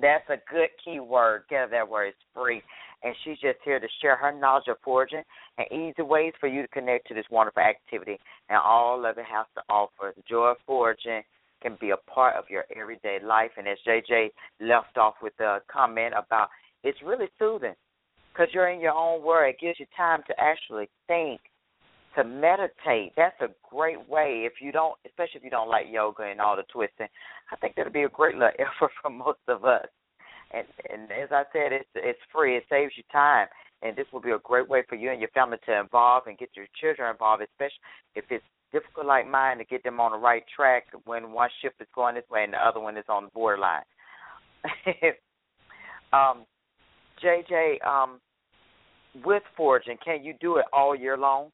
[0.00, 1.42] That's a good key word.
[1.48, 2.08] Get that word.
[2.08, 2.62] It's free.
[3.02, 5.22] And she's just here to share her knowledge of foraging
[5.58, 8.18] and easy ways for you to connect to this wonderful activity.
[8.48, 10.12] And all of it has to offer.
[10.16, 11.22] The joy of foraging
[11.62, 13.50] can be a part of your everyday life.
[13.56, 14.30] And as JJ
[14.60, 16.48] left off with a comment about
[16.82, 17.74] it's really soothing
[18.32, 19.54] because you're in your own world.
[19.54, 21.40] It gives you time to actually think
[22.16, 23.12] to meditate.
[23.16, 24.46] That's a great way.
[24.46, 27.08] If you don't, especially if you don't like yoga and all the twisting,
[27.52, 29.86] I think that'll be a great little effort for most of us.
[30.52, 32.56] And and as I said, it's it's free.
[32.56, 33.48] It saves you time,
[33.82, 36.38] and this will be a great way for you and your family to involve and
[36.38, 37.82] get your children involved, especially
[38.14, 41.76] if it's difficult like mine to get them on the right track when one shift
[41.80, 43.82] is going this way and the other one is on the borderline.
[46.12, 46.44] um,
[47.22, 48.20] JJ, um,
[49.24, 51.50] with foraging, can you do it all year long?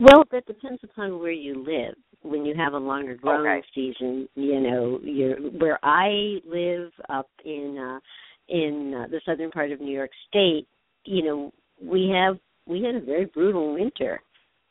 [0.00, 1.94] Well, that depends upon where you live.
[2.22, 3.66] When you have a longer growing okay.
[3.74, 8.00] season, you know, you're where I live up in uh
[8.48, 10.66] in uh, the southern part of New York state,
[11.04, 14.22] you know, we have we had a very brutal winter.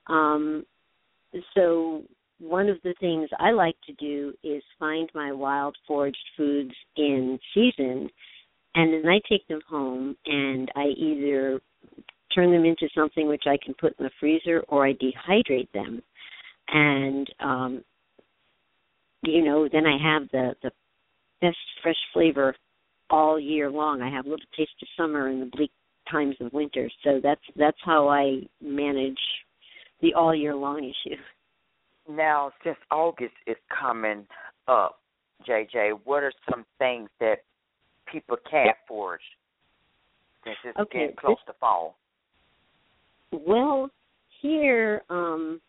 [0.08, 0.66] Um
[1.56, 2.04] so
[2.40, 7.40] one of the things I like to do is find my wild foraged foods in
[7.54, 8.10] season
[8.76, 11.62] and then I take them home and I either
[12.34, 16.02] turn them into something which I can put in the freezer or I dehydrate them.
[16.70, 17.84] And um
[19.24, 20.72] you know, then I have the the
[21.42, 22.56] best fresh flavor
[23.10, 24.02] all year long.
[24.02, 25.72] I have a little taste of summer and the bleak
[26.10, 26.90] times of winter.
[27.04, 29.20] So that's that's how I manage
[30.02, 31.18] the all year long issue.
[32.10, 34.26] Now, since August is coming
[34.68, 35.00] up,
[35.48, 37.44] JJ, what are some things that
[38.12, 39.22] people can't forage
[40.44, 41.98] since it's okay, getting close this, to fall?
[43.32, 43.90] Well,
[44.42, 45.62] here um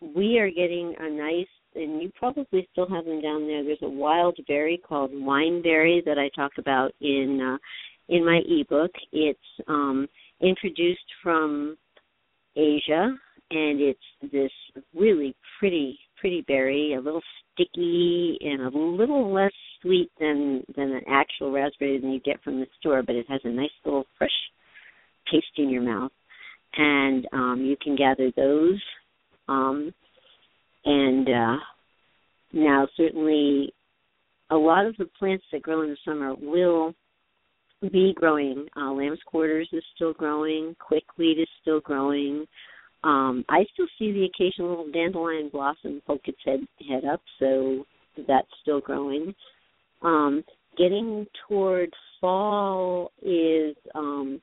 [0.00, 3.64] we are getting a nice and you probably still have them down there.
[3.64, 7.58] There's a wild berry called wineberry that I talk about in uh
[8.08, 8.90] in my ebook.
[9.12, 9.38] It's
[9.68, 10.08] um
[10.40, 11.76] introduced from
[12.56, 13.14] Asia
[13.50, 14.52] and it's this
[14.94, 19.52] really pretty pretty berry, a little sticky and a little less
[19.82, 23.40] sweet than than an actual raspberry than you get from the store, but it has
[23.44, 24.30] a nice little fresh
[25.30, 26.10] taste in your mouth
[26.76, 28.80] and um, you can gather those.
[29.48, 29.92] Um,
[30.84, 31.56] and uh,
[32.52, 33.72] now, certainly,
[34.50, 36.94] a lot of the plants that grow in the summer will
[37.90, 38.66] be growing.
[38.76, 40.76] Uh, lamb's quarters is still growing.
[40.78, 42.46] Quickweed is still growing.
[43.04, 47.84] Um, I still see the occasional little dandelion blossom poke its head head up, so
[48.28, 49.34] that's still growing.
[50.02, 50.44] Um,
[50.78, 54.40] getting toward fall is um,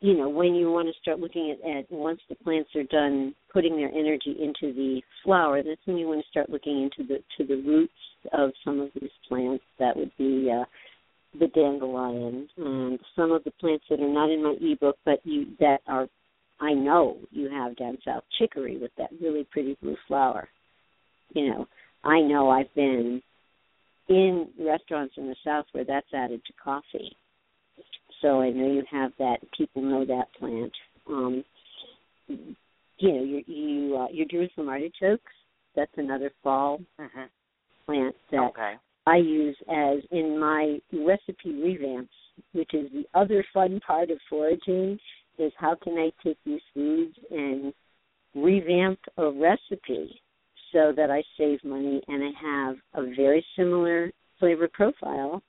[0.00, 3.34] you know when you want to start looking at, at once the plants are done
[3.52, 7.18] putting their energy into the flower that's when you want to start looking into the
[7.36, 7.92] to the roots
[8.32, 10.64] of some of these plants that would be uh
[11.38, 15.46] the dandelion and some of the plants that are not in my ebook but you
[15.60, 16.08] that are
[16.60, 20.48] I know you have down south chicory with that really pretty blue flower.
[21.34, 21.66] You know,
[22.04, 23.20] I know I've been
[24.08, 27.14] in restaurants in the south where that's added to coffee
[28.22, 29.38] so I know you have that.
[29.56, 30.72] People know that plant.
[31.08, 31.44] Um,
[32.28, 35.32] you know, your you uh, your Jerusalem artichokes.
[35.74, 37.24] That's another fall mm-hmm.
[37.84, 38.74] plant that okay.
[39.06, 42.08] I use as in my recipe revamps,
[42.52, 44.98] which is the other fun part of foraging.
[45.38, 47.74] Is how can I take these foods and
[48.34, 50.20] revamp a recipe
[50.72, 55.42] so that I save money and I have a very similar flavor profile,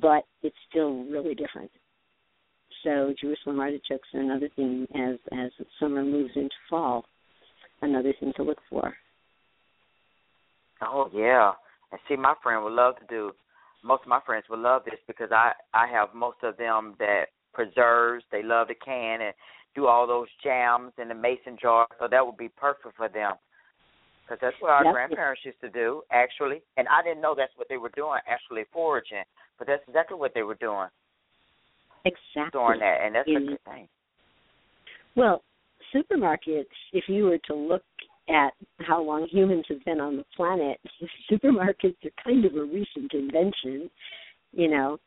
[0.00, 1.70] but it's still really different.
[2.86, 7.04] So Jerusalem artichokes are another thing as as summer moves into fall,
[7.82, 8.94] another thing to look for.
[10.80, 11.50] Oh yeah,
[11.90, 13.32] and see, my friend would love to do.
[13.82, 17.24] Most of my friends would love this because I I have most of them that
[17.52, 18.24] preserves.
[18.30, 19.34] They love to can and
[19.74, 21.88] do all those jams in the mason jar.
[21.98, 23.32] So that would be perfect for them
[24.22, 26.62] because that's what our That's grandparents used to do actually.
[26.76, 29.24] And I didn't know that's what they were doing actually foraging,
[29.58, 30.86] but that's exactly what they were doing.
[32.06, 32.48] Exactly.
[32.50, 33.88] Storing that, and that's In, a good thing.
[35.16, 35.42] Well,
[35.94, 37.82] supermarkets, if you were to look
[38.28, 40.78] at how long humans have been on the planet,
[41.30, 43.90] supermarkets are kind of a recent invention.
[44.52, 44.98] You know,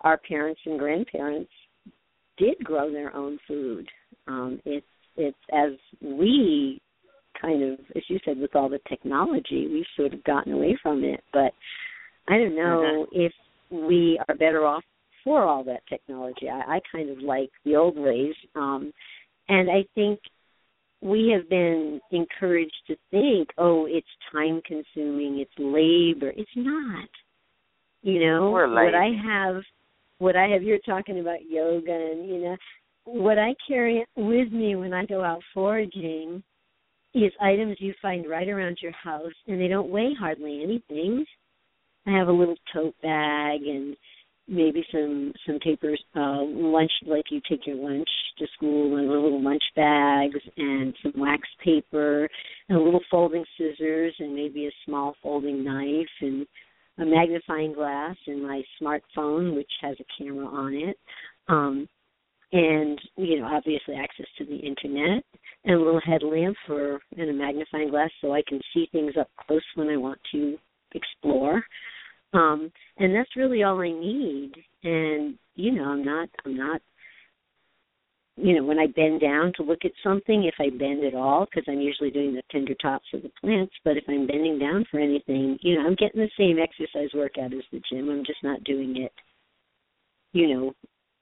[0.00, 1.50] our parents and grandparents
[2.38, 3.86] did grow their own food.
[4.26, 4.86] Um, it's
[5.16, 6.80] it's as we
[7.40, 11.04] kind of, as you said, with all the technology, we've sort of gotten away from
[11.04, 11.22] it.
[11.32, 11.52] But
[12.28, 13.08] I don't know Mhm.
[13.12, 13.32] if
[13.70, 14.84] we are better off
[15.26, 16.48] for all that technology.
[16.48, 18.92] I, I kind of like the old ways, um,
[19.48, 20.20] and I think
[21.02, 26.32] we have been encouraged to think, oh, it's time consuming, it's labor.
[26.34, 27.08] It's not.
[28.02, 29.62] You know, what I have,
[30.18, 30.62] what I have.
[30.62, 32.56] You're talking about yoga, and you know,
[33.04, 36.40] what I carry with me when I go out foraging
[37.14, 41.24] is items you find right around your house, and they don't weigh hardly anything.
[42.06, 43.96] I have a little tote bag and
[44.48, 49.42] maybe some some papers, uh, lunch like you take your lunch to school and little
[49.42, 52.28] lunch bags and some wax paper
[52.68, 56.46] and a little folding scissors and maybe a small folding knife and
[56.98, 60.98] a magnifying glass and my smartphone which has a camera on it.
[61.48, 61.88] Um
[62.52, 65.24] and you know obviously access to the internet
[65.64, 69.28] and a little headlamp for and a magnifying glass so I can see things up
[69.46, 70.56] close when I want to
[70.94, 71.64] explore
[72.36, 74.52] um and that's really all I need.
[74.84, 76.80] And you know I'm not I'm not
[78.36, 81.46] you know when I bend down to look at something if I bend at all
[81.46, 84.84] because I'm usually doing the tender tops of the plants but if I'm bending down
[84.90, 88.10] for anything you know I'm getting the same exercise workout as the gym.
[88.10, 89.12] I'm just not doing it
[90.32, 90.74] you know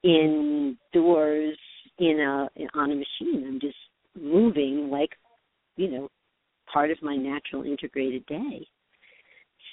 [0.03, 1.57] indoors
[1.97, 3.45] in a on a machine.
[3.47, 3.77] I'm just
[4.19, 5.11] moving like
[5.77, 6.09] you know
[6.71, 8.67] part of my natural integrated day.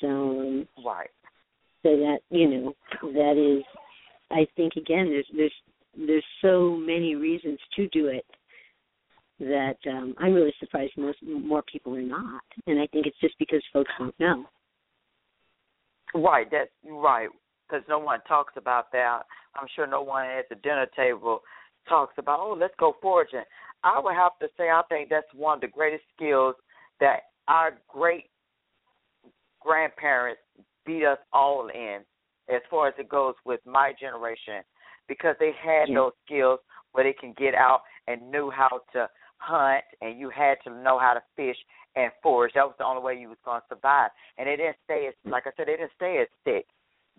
[0.01, 1.11] So right
[1.83, 3.65] so that you know that is
[4.31, 5.53] i think again there's there's
[6.07, 8.25] there's so many reasons to do it
[9.41, 12.43] that um i'm really surprised most more people are not.
[12.67, 14.45] And i think it's just because folks don't know.
[16.15, 17.29] Right that's right
[17.69, 19.23] because no one talks about that.
[19.55, 21.41] I'm sure no one at the dinner table
[21.89, 23.43] talks about oh let's go foraging.
[23.83, 26.55] I would have to say i think that's one of the greatest skills
[27.01, 28.27] that our great
[29.61, 30.41] grandparents
[30.85, 32.01] beat us all in
[32.53, 34.63] as far as it goes with my generation
[35.09, 35.95] because they had yeah.
[35.95, 36.61] those skills
[36.93, 39.09] where they can get out and knew how to
[39.39, 41.57] hunt and you had to know how to fish
[41.97, 42.53] and forage.
[42.55, 44.11] That was the only way you was going to survive.
[44.39, 46.67] And they didn't stay as, like I said, they didn't stay as thick.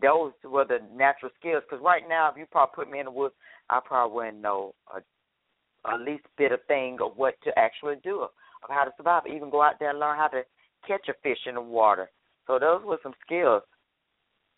[0.01, 1.63] Those were the natural skills.
[1.69, 3.35] Because right now, if you probably put me in the woods,
[3.69, 8.21] I probably wouldn't know a, a least bit of thing of what to actually do,
[8.21, 9.23] of how to survive.
[9.27, 10.41] Even go out there and learn how to
[10.87, 12.09] catch a fish in the water.
[12.47, 13.63] So those were some skills.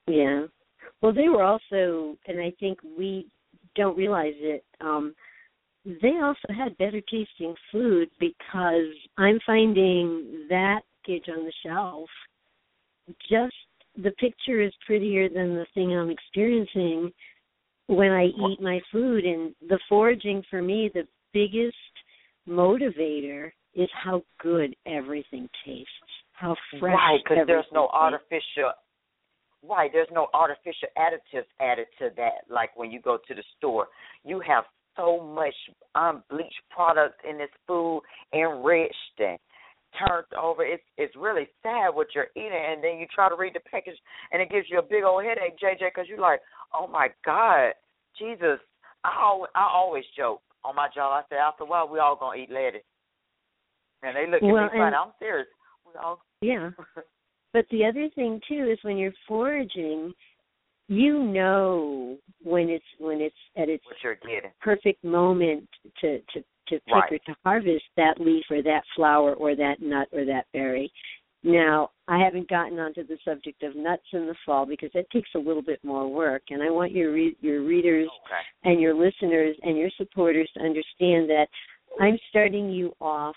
[0.07, 0.45] Yeah.
[1.01, 3.27] Well, they were also, and I think we
[3.75, 4.63] don't realize it.
[4.81, 5.13] Um,
[5.85, 12.09] they also had better tasting food because I'm finding that package on the shelf.
[13.29, 13.53] Just
[13.95, 17.11] the picture is prettier than the thing I'm experiencing
[17.87, 19.25] when I eat my food.
[19.25, 21.75] And the foraging for me, the biggest
[22.47, 25.89] motivator is how good everything tastes
[26.35, 26.93] how fresh.
[26.95, 28.71] Right, because there's no artificial.
[29.67, 32.45] Right, there's no artificial additives added to that.
[32.49, 33.87] Like when you go to the store,
[34.23, 34.65] you have
[34.95, 35.55] so much
[35.95, 38.01] um, unbleached products in this food,
[38.33, 39.37] enriched and
[39.99, 40.63] turned over.
[40.63, 43.97] It's it's really sad what you're eating, and then you try to read the package,
[44.31, 46.41] and it gives you a big old headache, JJ, because you're like,
[46.73, 47.71] oh my God,
[48.17, 48.59] Jesus.
[49.03, 51.13] I always, I always joke on my job.
[51.13, 52.81] I say after a while we all gonna eat lettuce,
[54.01, 54.95] and they look at Well, me funny.
[54.95, 55.47] I'm serious.
[55.85, 56.71] We all Yeah.
[57.53, 60.13] But the other thing too is when you're foraging,
[60.89, 63.95] you know when it's when it's at its what
[64.59, 65.65] perfect moment
[66.01, 67.11] to to to pick Right.
[67.13, 70.91] or to harvest that leaf or that flower or that nut or that berry.
[71.43, 75.29] Now, I haven't gotten onto the subject of nuts in the fall because that takes
[75.35, 78.41] a little bit more work, and I want your re- your readers Okay.
[78.71, 81.47] and your listeners and your supporters to understand that
[82.01, 83.35] I'm starting you off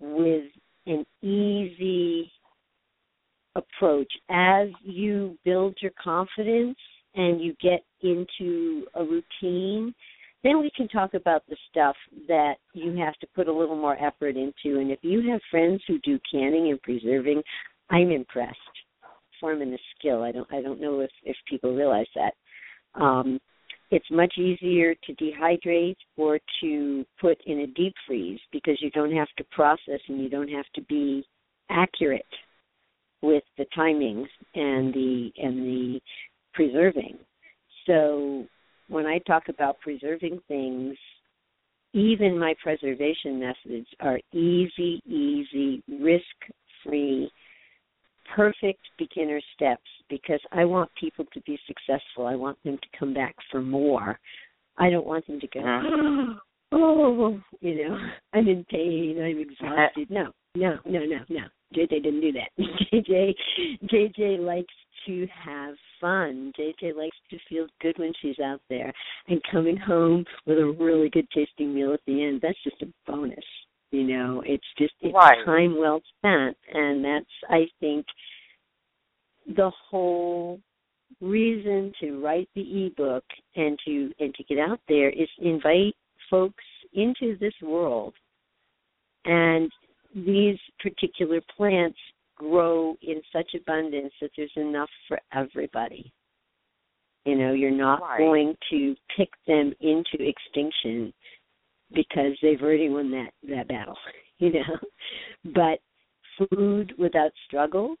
[0.00, 0.44] with
[0.86, 2.30] an easy
[3.54, 4.12] approach.
[4.30, 6.78] As you build your confidence
[7.14, 9.94] and you get into a routine
[10.44, 11.94] then we can talk about the stuff
[12.26, 14.80] that you have to put a little more effort into.
[14.80, 17.42] And if you have friends who do canning and preserving
[17.90, 18.56] i'm impressed.
[19.40, 20.22] Forming a skill.
[20.22, 22.34] I don't i don't know if if people realize that.
[23.00, 23.40] Um
[23.92, 29.12] it's much easier to dehydrate or to put in a deep freeze because you don't
[29.12, 31.22] have to process and you don't have to be
[31.68, 32.24] accurate
[33.20, 36.00] with the timings and the and the
[36.54, 37.18] preserving.
[37.86, 38.46] So
[38.88, 40.96] when I talk about preserving things,
[41.92, 46.24] even my preservation methods are easy, easy, risk
[46.82, 47.30] free,
[48.34, 52.26] perfect beginner steps because I want people to be successful.
[52.26, 54.18] I want them to come back for more.
[54.78, 56.38] I don't want them to go, Mhm.
[56.72, 57.98] oh, you know,
[58.32, 60.10] I'm in pain, I'm exhausted.
[60.10, 61.42] No, no, no, no, no.
[61.74, 62.50] JJ didn't do that.
[62.92, 63.34] JJ,
[63.84, 64.74] JJ likes
[65.06, 66.52] to have fun.
[66.58, 68.92] JJ likes to feel good when she's out there,
[69.28, 72.40] and coming home with a really good tasting meal at the end.
[72.42, 73.44] That's just a bonus.
[73.92, 75.44] You know, it's just it's Right.
[75.44, 78.06] time well spent, and that's I think
[79.46, 80.60] the whole
[81.20, 83.24] reason to write the ebook
[83.54, 85.94] and to and to get out there is invite
[86.30, 86.64] folks
[86.94, 88.14] into this world
[89.24, 89.70] and
[90.14, 91.98] these particular plants
[92.36, 96.12] grow in such abundance that there's enough for everybody
[97.24, 98.18] You know, you're not right.
[98.18, 101.12] going to pick them into extinction
[101.94, 103.96] because they've already won that that battle.
[104.38, 104.78] You know,
[105.54, 105.78] but
[106.36, 107.94] food without struggle.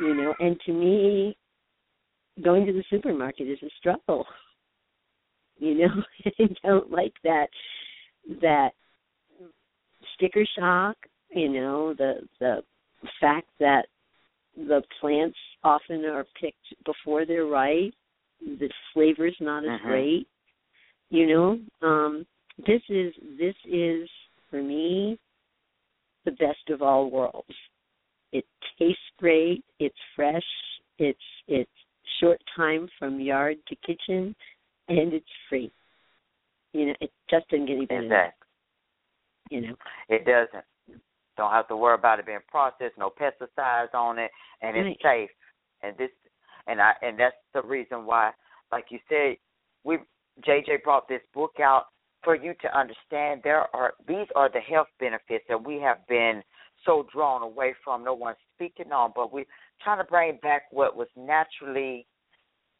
[0.00, 1.36] You know, and to me,
[2.42, 4.26] going to the supermarket is a struggle.
[5.58, 6.02] You know,
[6.38, 7.48] I don't like that
[8.40, 8.70] that
[10.14, 10.96] sticker shock.
[11.34, 12.62] You know, the the
[13.20, 13.86] fact that
[14.56, 17.92] the plants often are picked before they're ripe.
[18.40, 19.82] The flavor's not as Mhm.
[19.82, 20.28] great.
[21.10, 22.26] You know, um,
[22.66, 24.08] this is this is
[24.50, 25.18] for me
[26.24, 27.54] the best of all worlds.
[28.32, 28.44] It
[28.78, 29.64] tastes great.
[29.78, 30.42] It's fresh.
[30.98, 31.70] It's it's
[32.20, 34.34] short time from yard to kitchen,
[34.88, 35.72] and it's free.
[36.72, 38.02] You know, it just doesn't get any better.
[38.04, 38.46] Exactly.
[39.50, 39.74] You know,
[40.08, 40.64] It doesn't.
[41.36, 44.30] Don't have to worry about it being processed, no pesticides on it,
[44.62, 45.30] and it's safe.
[45.82, 46.10] And this,
[46.66, 48.32] and I, and that's the reason why,
[48.70, 49.36] like you said,
[49.82, 49.98] we
[50.46, 51.86] JJ brought this book out
[52.22, 53.40] for you to understand.
[53.44, 56.42] There are these are the health benefits that we have been
[56.84, 58.04] so drawn away from.
[58.04, 59.44] No one's speaking on, but we're
[59.82, 62.06] trying to bring back what was naturally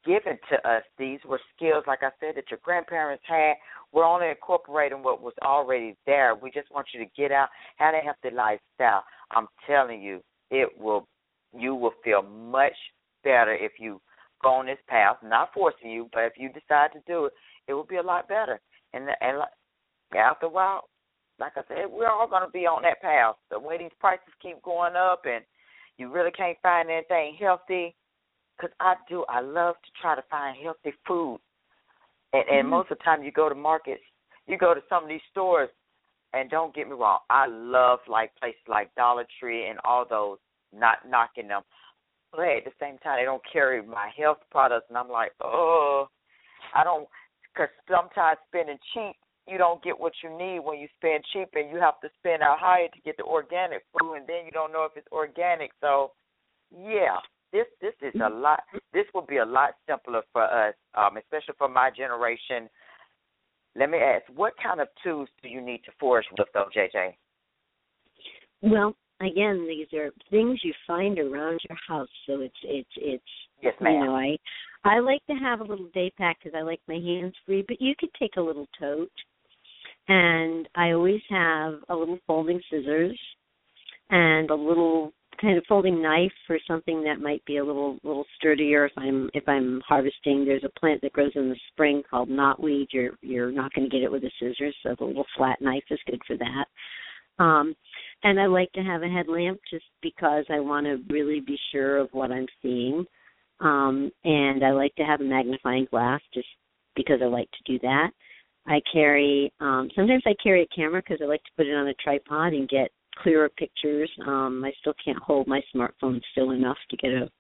[0.04, 0.82] given to us.
[0.98, 3.54] These were skills, like I said, that your grandparents had.
[3.92, 6.34] We're only incorporating what was already there.
[6.34, 9.04] We just want you to get out, have a healthy lifestyle.
[9.32, 11.06] I'm telling you, it will.
[11.52, 12.76] You will feel much
[13.24, 14.00] better if you
[14.40, 15.16] go on this path.
[15.22, 17.32] Not forcing you, but if you decide to do it,
[17.66, 18.60] it will be a lot better.
[18.92, 19.48] And and like,
[20.16, 20.88] after a while,
[21.38, 23.36] like I said, we're all going to be on that path.
[23.50, 25.44] The way these prices keep going up, and
[25.96, 27.94] you really can't find anything healthy
[28.56, 29.24] because I do.
[29.28, 31.40] I love to try to find healthy food,
[32.32, 32.70] and, and Mhm.
[32.70, 34.02] most of the time you go to markets,
[34.46, 35.70] you go to some of these stores,
[36.32, 40.38] and don't get me wrong, I love like places like Dollar Tree and all those.
[40.72, 41.62] Not knocking them,
[42.30, 46.08] but at the same time they don't carry my health products, and I'm like, oh,
[46.72, 47.08] I don't,
[47.52, 49.16] because sometimes spending cheap.
[49.48, 52.42] You don't get what you need when you spend cheap, and you have to spend
[52.42, 55.72] out higher to get the organic food, and then you don't know if it's organic.
[55.80, 56.12] So,
[56.70, 57.18] yeah,
[57.52, 58.60] this this is a lot.
[58.92, 62.68] This will be a lot simpler for us, um, especially for my generation.
[63.74, 67.14] Let me ask, what kind of tools do you need to forage with, though, JJ?
[68.62, 73.24] Well, again, these are things you find around your house, so it's it's it's
[73.62, 74.36] Yes, you know I
[74.84, 77.80] I like to have a little day pack because I like my hands free, but
[77.80, 79.10] you could take a little tote,
[80.08, 83.18] and I always have a little folding scissors
[84.08, 88.26] and a little kind of folding knife for something that might be a little little
[88.36, 90.44] sturdier if I'm if I'm harvesting.
[90.44, 92.88] There's a plant that grows in the spring called knotweed.
[92.92, 95.84] You're you're not going to get it with a scissors, so the little flat knife
[95.90, 96.64] is good for that.
[97.42, 97.74] Um,
[98.22, 101.98] and I like to have a headlamp just because I want to really be sure
[101.98, 103.06] of what I'm seeing.
[103.60, 106.48] Um, and I like to have a magnifying glass just
[106.96, 108.10] because I like to do that.
[108.66, 111.88] I carry um, sometimes I carry a camera because I like to put it on
[111.88, 114.10] a tripod and get clearer pictures.
[114.26, 117.30] Um, I still can't hold my smartphone still enough to get a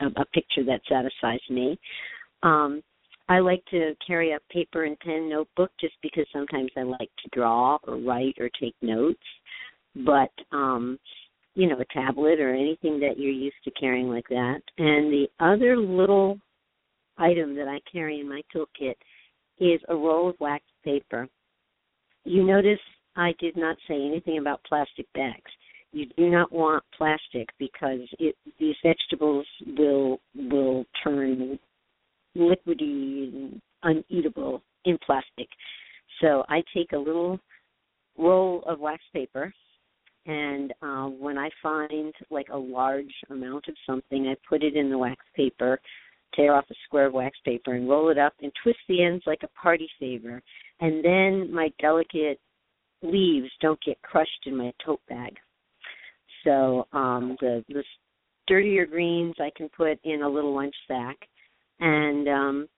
[0.00, 1.78] a, a picture that satisfies me.
[2.42, 2.82] Um,
[3.28, 7.28] I like to carry a paper and pen notebook just because sometimes I like to
[7.32, 9.18] draw or write or take notes.
[10.06, 10.98] But um,
[11.58, 14.60] you know, a tablet or anything that you're used to carrying like that.
[14.78, 16.38] And the other little
[17.18, 18.94] item that I carry in my toolkit
[19.58, 21.26] is a roll of wax paper.
[22.22, 22.78] You notice
[23.16, 25.50] I did not say anything about plastic bags.
[25.90, 29.46] You do not want plastic because it, these vegetables
[29.76, 31.58] will will turn
[32.36, 35.48] liquidy and uneatable in plastic.
[36.20, 37.40] So I take a little
[38.16, 39.52] roll of wax paper
[40.26, 44.90] and uh, when I find like a large amount of something, I put it in
[44.90, 45.80] the wax paper,
[46.34, 49.24] tear off a square of wax paper, and roll it up and twist the ends
[49.26, 50.42] like a party favor.
[50.80, 52.38] And then my delicate
[53.02, 55.34] leaves don't get crushed in my tote bag.
[56.44, 57.82] So um, the the
[58.44, 61.16] sturdier greens I can put in a little lunch sack,
[61.80, 62.68] and um,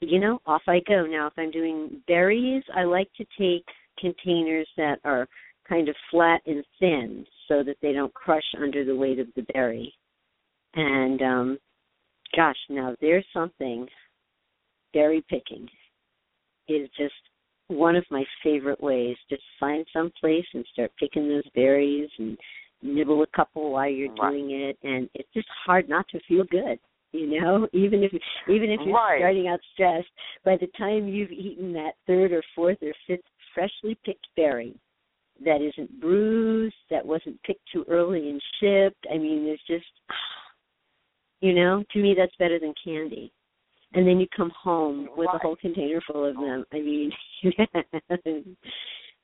[0.00, 1.06] you know off I go.
[1.06, 3.64] Now if I'm doing berries, I like to take
[3.98, 5.28] containers that are
[5.68, 9.42] kind of flat and thin so that they don't crush under the weight of the
[9.52, 9.94] berry.
[10.74, 11.58] And um
[12.34, 13.88] gosh, now there's something
[14.92, 15.68] berry picking
[16.68, 17.14] is just
[17.68, 19.16] one of my favorite ways.
[19.28, 22.36] Just find some place and start picking those berries and
[22.82, 24.32] nibble a couple while you're Right.
[24.32, 26.78] doing it and it's just hard not to feel good.
[27.12, 28.12] You know, even if
[28.48, 29.20] even if you're Right.
[29.20, 30.08] starting out stressed,
[30.44, 34.74] by the time you've eaten that third or fourth or fifth freshly picked berry,
[35.44, 39.06] that isn't bruised, that wasn't picked too early and shipped.
[39.12, 39.86] I mean, there's just
[41.42, 43.32] You know, to me that's better than candy.
[43.94, 46.64] And then you come home with a whole container full of them.
[46.72, 47.10] I mean,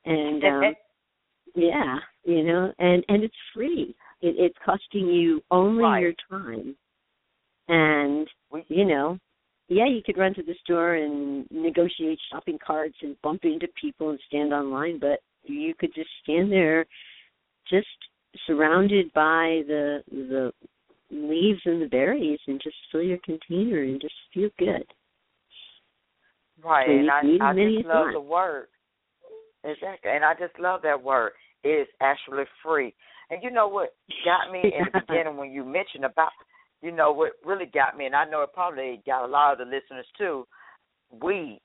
[0.05, 0.75] and um
[1.55, 1.95] yeah,
[2.25, 3.95] you know, and and it's free.
[4.21, 6.01] It, it's costing you only Right.
[6.01, 6.75] your time.
[7.69, 8.27] And
[8.67, 9.17] you know,
[9.69, 14.09] yeah, you could run to the store and negotiate shopping carts and bump into people
[14.09, 16.85] and stand online, but you could just stand there
[17.69, 17.87] just
[18.45, 20.51] surrounded by the the
[21.11, 24.85] leaves and the berries and just fill your container and just feel good.
[26.63, 28.13] Right, So and I, I just love want.
[28.13, 28.67] the word.
[29.63, 31.31] Exactly, and I just love that word.
[31.63, 32.93] It is actually free.
[33.29, 33.93] And you know what
[34.25, 36.31] got me in the beginning when you mentioned about,
[36.81, 39.57] you know what really got me, and I know it probably got a lot of
[39.59, 40.47] the listeners too.
[41.21, 41.61] Weeds.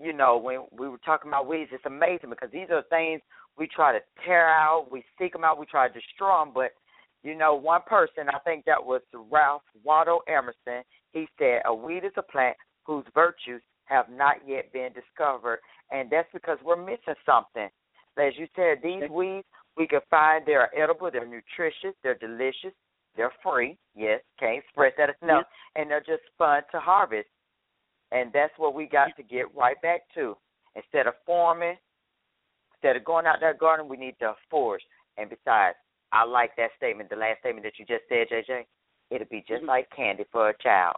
[0.00, 3.20] You know when we were talking about weeds, it's amazing because these are things
[3.58, 6.52] we try to tear out, we seek them out, we try to destroy them.
[6.54, 6.70] But
[7.22, 10.82] you know, one person, I think that was Ralph Waldo Emerson.
[11.12, 16.08] He said, "A weed is a plant whose virtues have not yet been discovered, and
[16.08, 17.68] that's because we're missing something.
[18.16, 19.46] As you said, these weeds
[19.76, 22.72] we can find they are edible, they're nutritious, they're delicious,
[23.16, 23.78] they're free.
[23.94, 25.44] Yes, can't express that enough,
[25.76, 27.28] and they're just fun to harvest.
[28.12, 30.36] And that's what we got to get right back to.
[30.74, 31.76] Instead of farming,
[32.74, 34.82] instead of going out there gardening, we need to forage.
[35.16, 35.76] And besides,
[36.12, 38.64] I like that statement, the last statement that you just said, JJ.
[39.10, 39.66] It'll be just mm-hmm.
[39.66, 40.96] like candy for a child.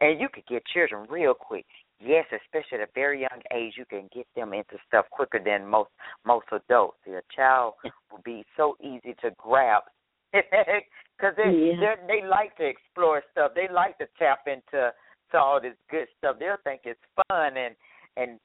[0.00, 1.66] And you could get children real quick.
[2.00, 5.66] Yes, especially at a very young age, you can get them into stuff quicker than
[5.66, 5.90] most
[6.26, 6.98] most adults.
[7.06, 7.74] A child
[8.10, 9.82] will be so easy to grab
[10.32, 11.94] because they Yeah.
[12.06, 13.52] they they like to explore stuff.
[13.54, 14.92] They like to tap into
[15.34, 16.36] to all this good stuff.
[16.38, 17.74] They'll think it's fun and
[18.16, 18.38] and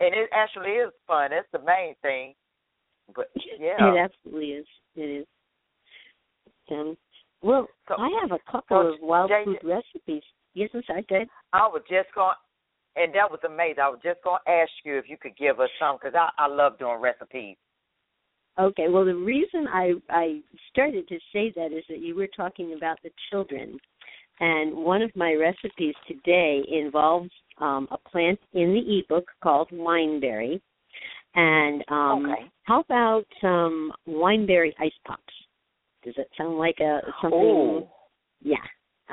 [0.00, 1.30] and it actually is fun.
[1.30, 2.34] That's the main thing.
[3.14, 4.66] But yeah, It absolutely is.
[4.96, 5.26] It is.
[6.70, 6.96] Um,
[7.42, 10.22] well, So- I have a couple so, of wild JJ food recipes.
[10.54, 11.02] Yes, I'm sorry.
[11.02, 11.28] Good.
[11.52, 12.34] I was just going,
[12.96, 13.80] and that was amazing.
[13.80, 16.30] I was just going to ask you if you could give us some because I
[16.38, 17.56] I love doing recipes.
[18.58, 18.88] Okay.
[18.88, 20.40] Well, the reason I I
[20.70, 23.78] started to say that is that you were talking about the children,
[24.42, 30.60] and one of my recipes today involves um, a plant in the ebook called wineberry.
[31.36, 32.50] And um, Okay.
[32.64, 35.22] how about some wineberry ice pops?
[36.04, 37.40] Does that sound like a something?
[37.40, 37.88] Ooh.
[38.42, 38.56] Yeah.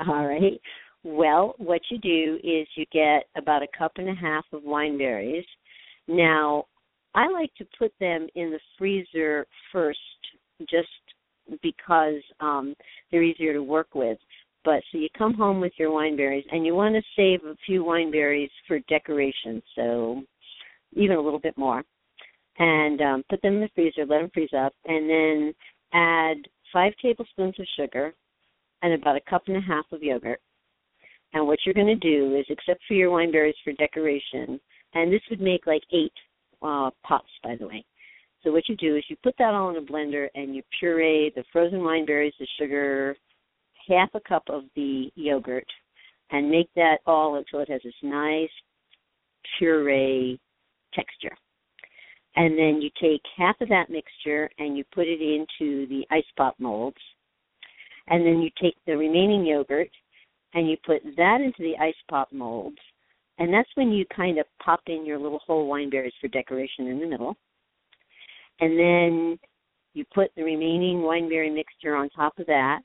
[0.08, 0.60] All right.
[1.04, 5.46] Well, what you do is you get about a cup and a half of wineberries.
[6.08, 6.64] Now,
[7.14, 9.98] I like to put them in the freezer first
[10.68, 10.88] just
[11.62, 12.74] because um
[13.10, 14.18] they're easier to work with.
[14.64, 17.56] But so you come home with your wine berries and you want to save a
[17.64, 20.22] few wine berries for decoration, so
[20.92, 21.82] even a little bit more.
[22.58, 25.54] And um put them in the freezer, let them freeze up, and then
[25.92, 26.36] add
[26.72, 28.14] five tablespoons of sugar
[28.82, 30.40] and about a cup and a half of yogurt.
[31.32, 34.60] And what you're going to do is, except for your wine berries for decoration,
[34.94, 36.12] and this would make like eight
[36.62, 37.84] uh, pots, by the way.
[38.42, 41.32] So what you do is you put that all in a blender and you puree
[41.36, 43.16] the frozen wine berries, the sugar,
[43.90, 45.66] half a cup of the yogurt,
[46.30, 48.48] and make that all until it has this nice
[49.58, 50.38] puree
[50.94, 51.36] texture.
[52.36, 56.22] And then you take half of that mixture and you put it into the ice
[56.36, 56.96] pop molds.
[58.06, 59.90] And then you take the remaining yogurt
[60.54, 62.78] and you put that into the ice pop molds.
[63.38, 66.86] And that's when you kind of pop in your little whole wine berries for decoration
[66.86, 67.36] in the middle.
[68.60, 69.38] And then
[69.94, 72.80] you put the remaining wineberry mixture on top of that.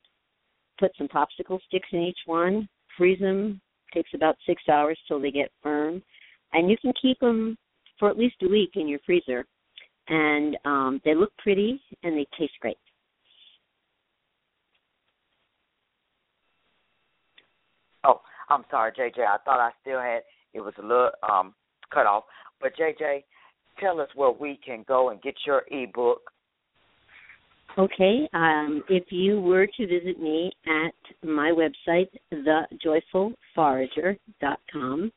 [0.80, 2.67] Put some popsicle sticks in each one.
[2.97, 3.61] Freeze them.
[3.93, 6.01] Takes about six hours till they get firm.
[6.53, 7.57] And you can keep them
[7.99, 9.45] for at least a week in your freezer.
[10.07, 12.78] And um, they look pretty and they taste great.
[18.03, 19.19] Oh, I'm sorry, JJ.
[19.19, 20.21] I thought I still had
[20.53, 21.53] it was a little um
[21.93, 22.23] cut off.
[22.61, 23.23] But JJ,
[23.80, 26.21] tell us where we can go and get your ebook.
[27.78, 30.93] Okay, um, if you were to visit me at
[31.28, 35.11] my website, thejoyfulforager.com,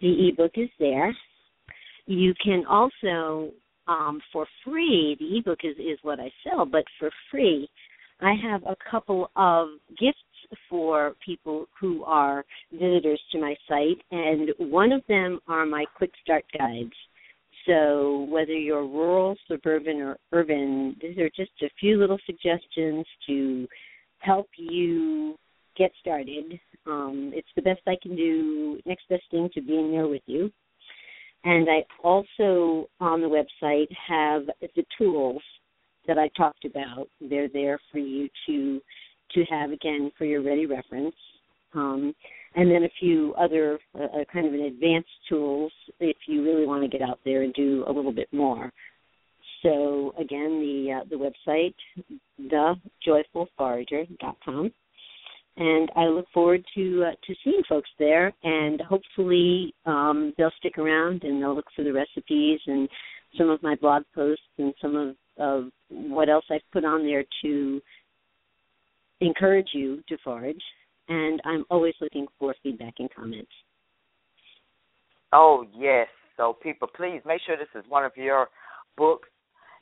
[0.00, 1.16] the ebook is there.
[2.06, 3.52] You can also,
[3.86, 7.70] um, for free, the ebook is, is what I sell, but for free,
[8.20, 9.68] I have a couple of
[10.00, 10.18] gifts
[10.68, 16.10] for people who are visitors to my site, and one of them are my quick
[16.24, 16.90] start guides.
[17.66, 23.68] So, whether you're rural, suburban, or urban, these are just a few little suggestions to
[24.18, 25.36] help you
[25.76, 26.58] get started.
[26.86, 30.50] Um, it's the best I can do, next best thing to being there with you.
[31.44, 35.42] And I also, on the website, have the tools
[36.06, 37.08] that I talked about.
[37.20, 38.80] They're there for you to
[39.32, 41.14] to have again for your ready reference.
[41.74, 42.14] Um,
[42.54, 46.66] and then a few other uh, uh, kind of an advanced tools if you really
[46.66, 48.72] want to get out there and do a little bit more.
[49.62, 51.74] So again, the uh, the website
[52.40, 54.72] thejoyfulforager.com,
[55.56, 60.78] and I look forward to uh, to seeing folks there, and hopefully um, they'll stick
[60.78, 62.88] around and they'll look for the recipes and
[63.38, 67.24] some of my blog posts and some of, of what else I've put on there
[67.42, 67.80] to
[69.20, 70.60] encourage you to forage
[71.12, 73.50] and I'm always looking for feedback and comments.
[75.32, 76.08] Oh, yes.
[76.36, 78.48] So, people, please make sure this is one of your
[78.96, 79.28] books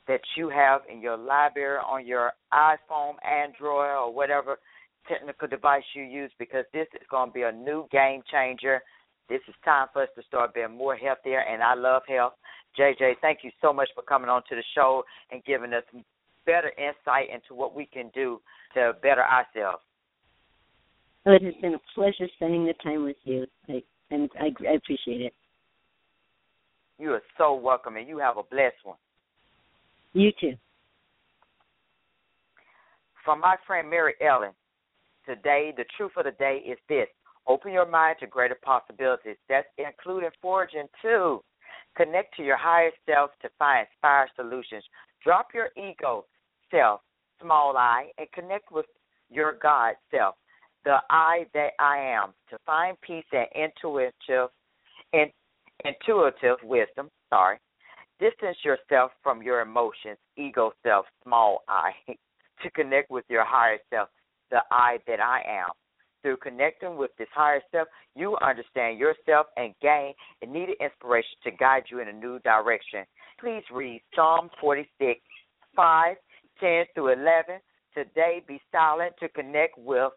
[0.07, 4.57] that you have in your library on your iPhone, Android, or whatever
[5.07, 8.81] technical device you use because this is going to be a new game changer.
[9.29, 12.33] This is time for us to start being more healthier, and I love health.
[12.77, 15.83] JJ, thank you so much for coming on to the show and giving us
[16.45, 18.41] better insight into what we can do
[18.73, 19.83] to better ourselves.
[21.25, 23.45] Oh, it has been a pleasure spending the time with you.
[23.69, 25.33] I, and I, I appreciate it.
[26.97, 28.97] You are so welcome, and you have a blessed one.
[30.13, 30.53] You too.
[33.23, 34.51] From my friend Mary Ellen,
[35.25, 37.07] today, the truth of the day is this
[37.47, 39.37] open your mind to greater possibilities.
[39.47, 41.43] That's including foraging too.
[41.95, 44.83] Connect to your higher self to find inspired solutions.
[45.23, 46.25] Drop your ego
[46.71, 47.01] self,
[47.41, 48.85] small I, and connect with
[49.29, 50.35] your God self
[50.85, 54.49] the I that I am, to find peace and intuitive
[55.83, 57.57] intuitive wisdom, sorry.
[58.19, 61.91] Distance yourself from your emotions, ego self, small I,
[62.63, 64.09] to connect with your higher self,
[64.51, 65.71] the I that I am.
[66.21, 70.13] Through connecting with this higher self, you understand yourself and gain
[70.43, 73.05] a needed inspiration to guide you in a new direction.
[73.39, 75.19] Please read Psalm 46,
[75.75, 76.15] 5,
[76.59, 77.55] 10 through 11.
[77.95, 80.11] Today, be silent to connect with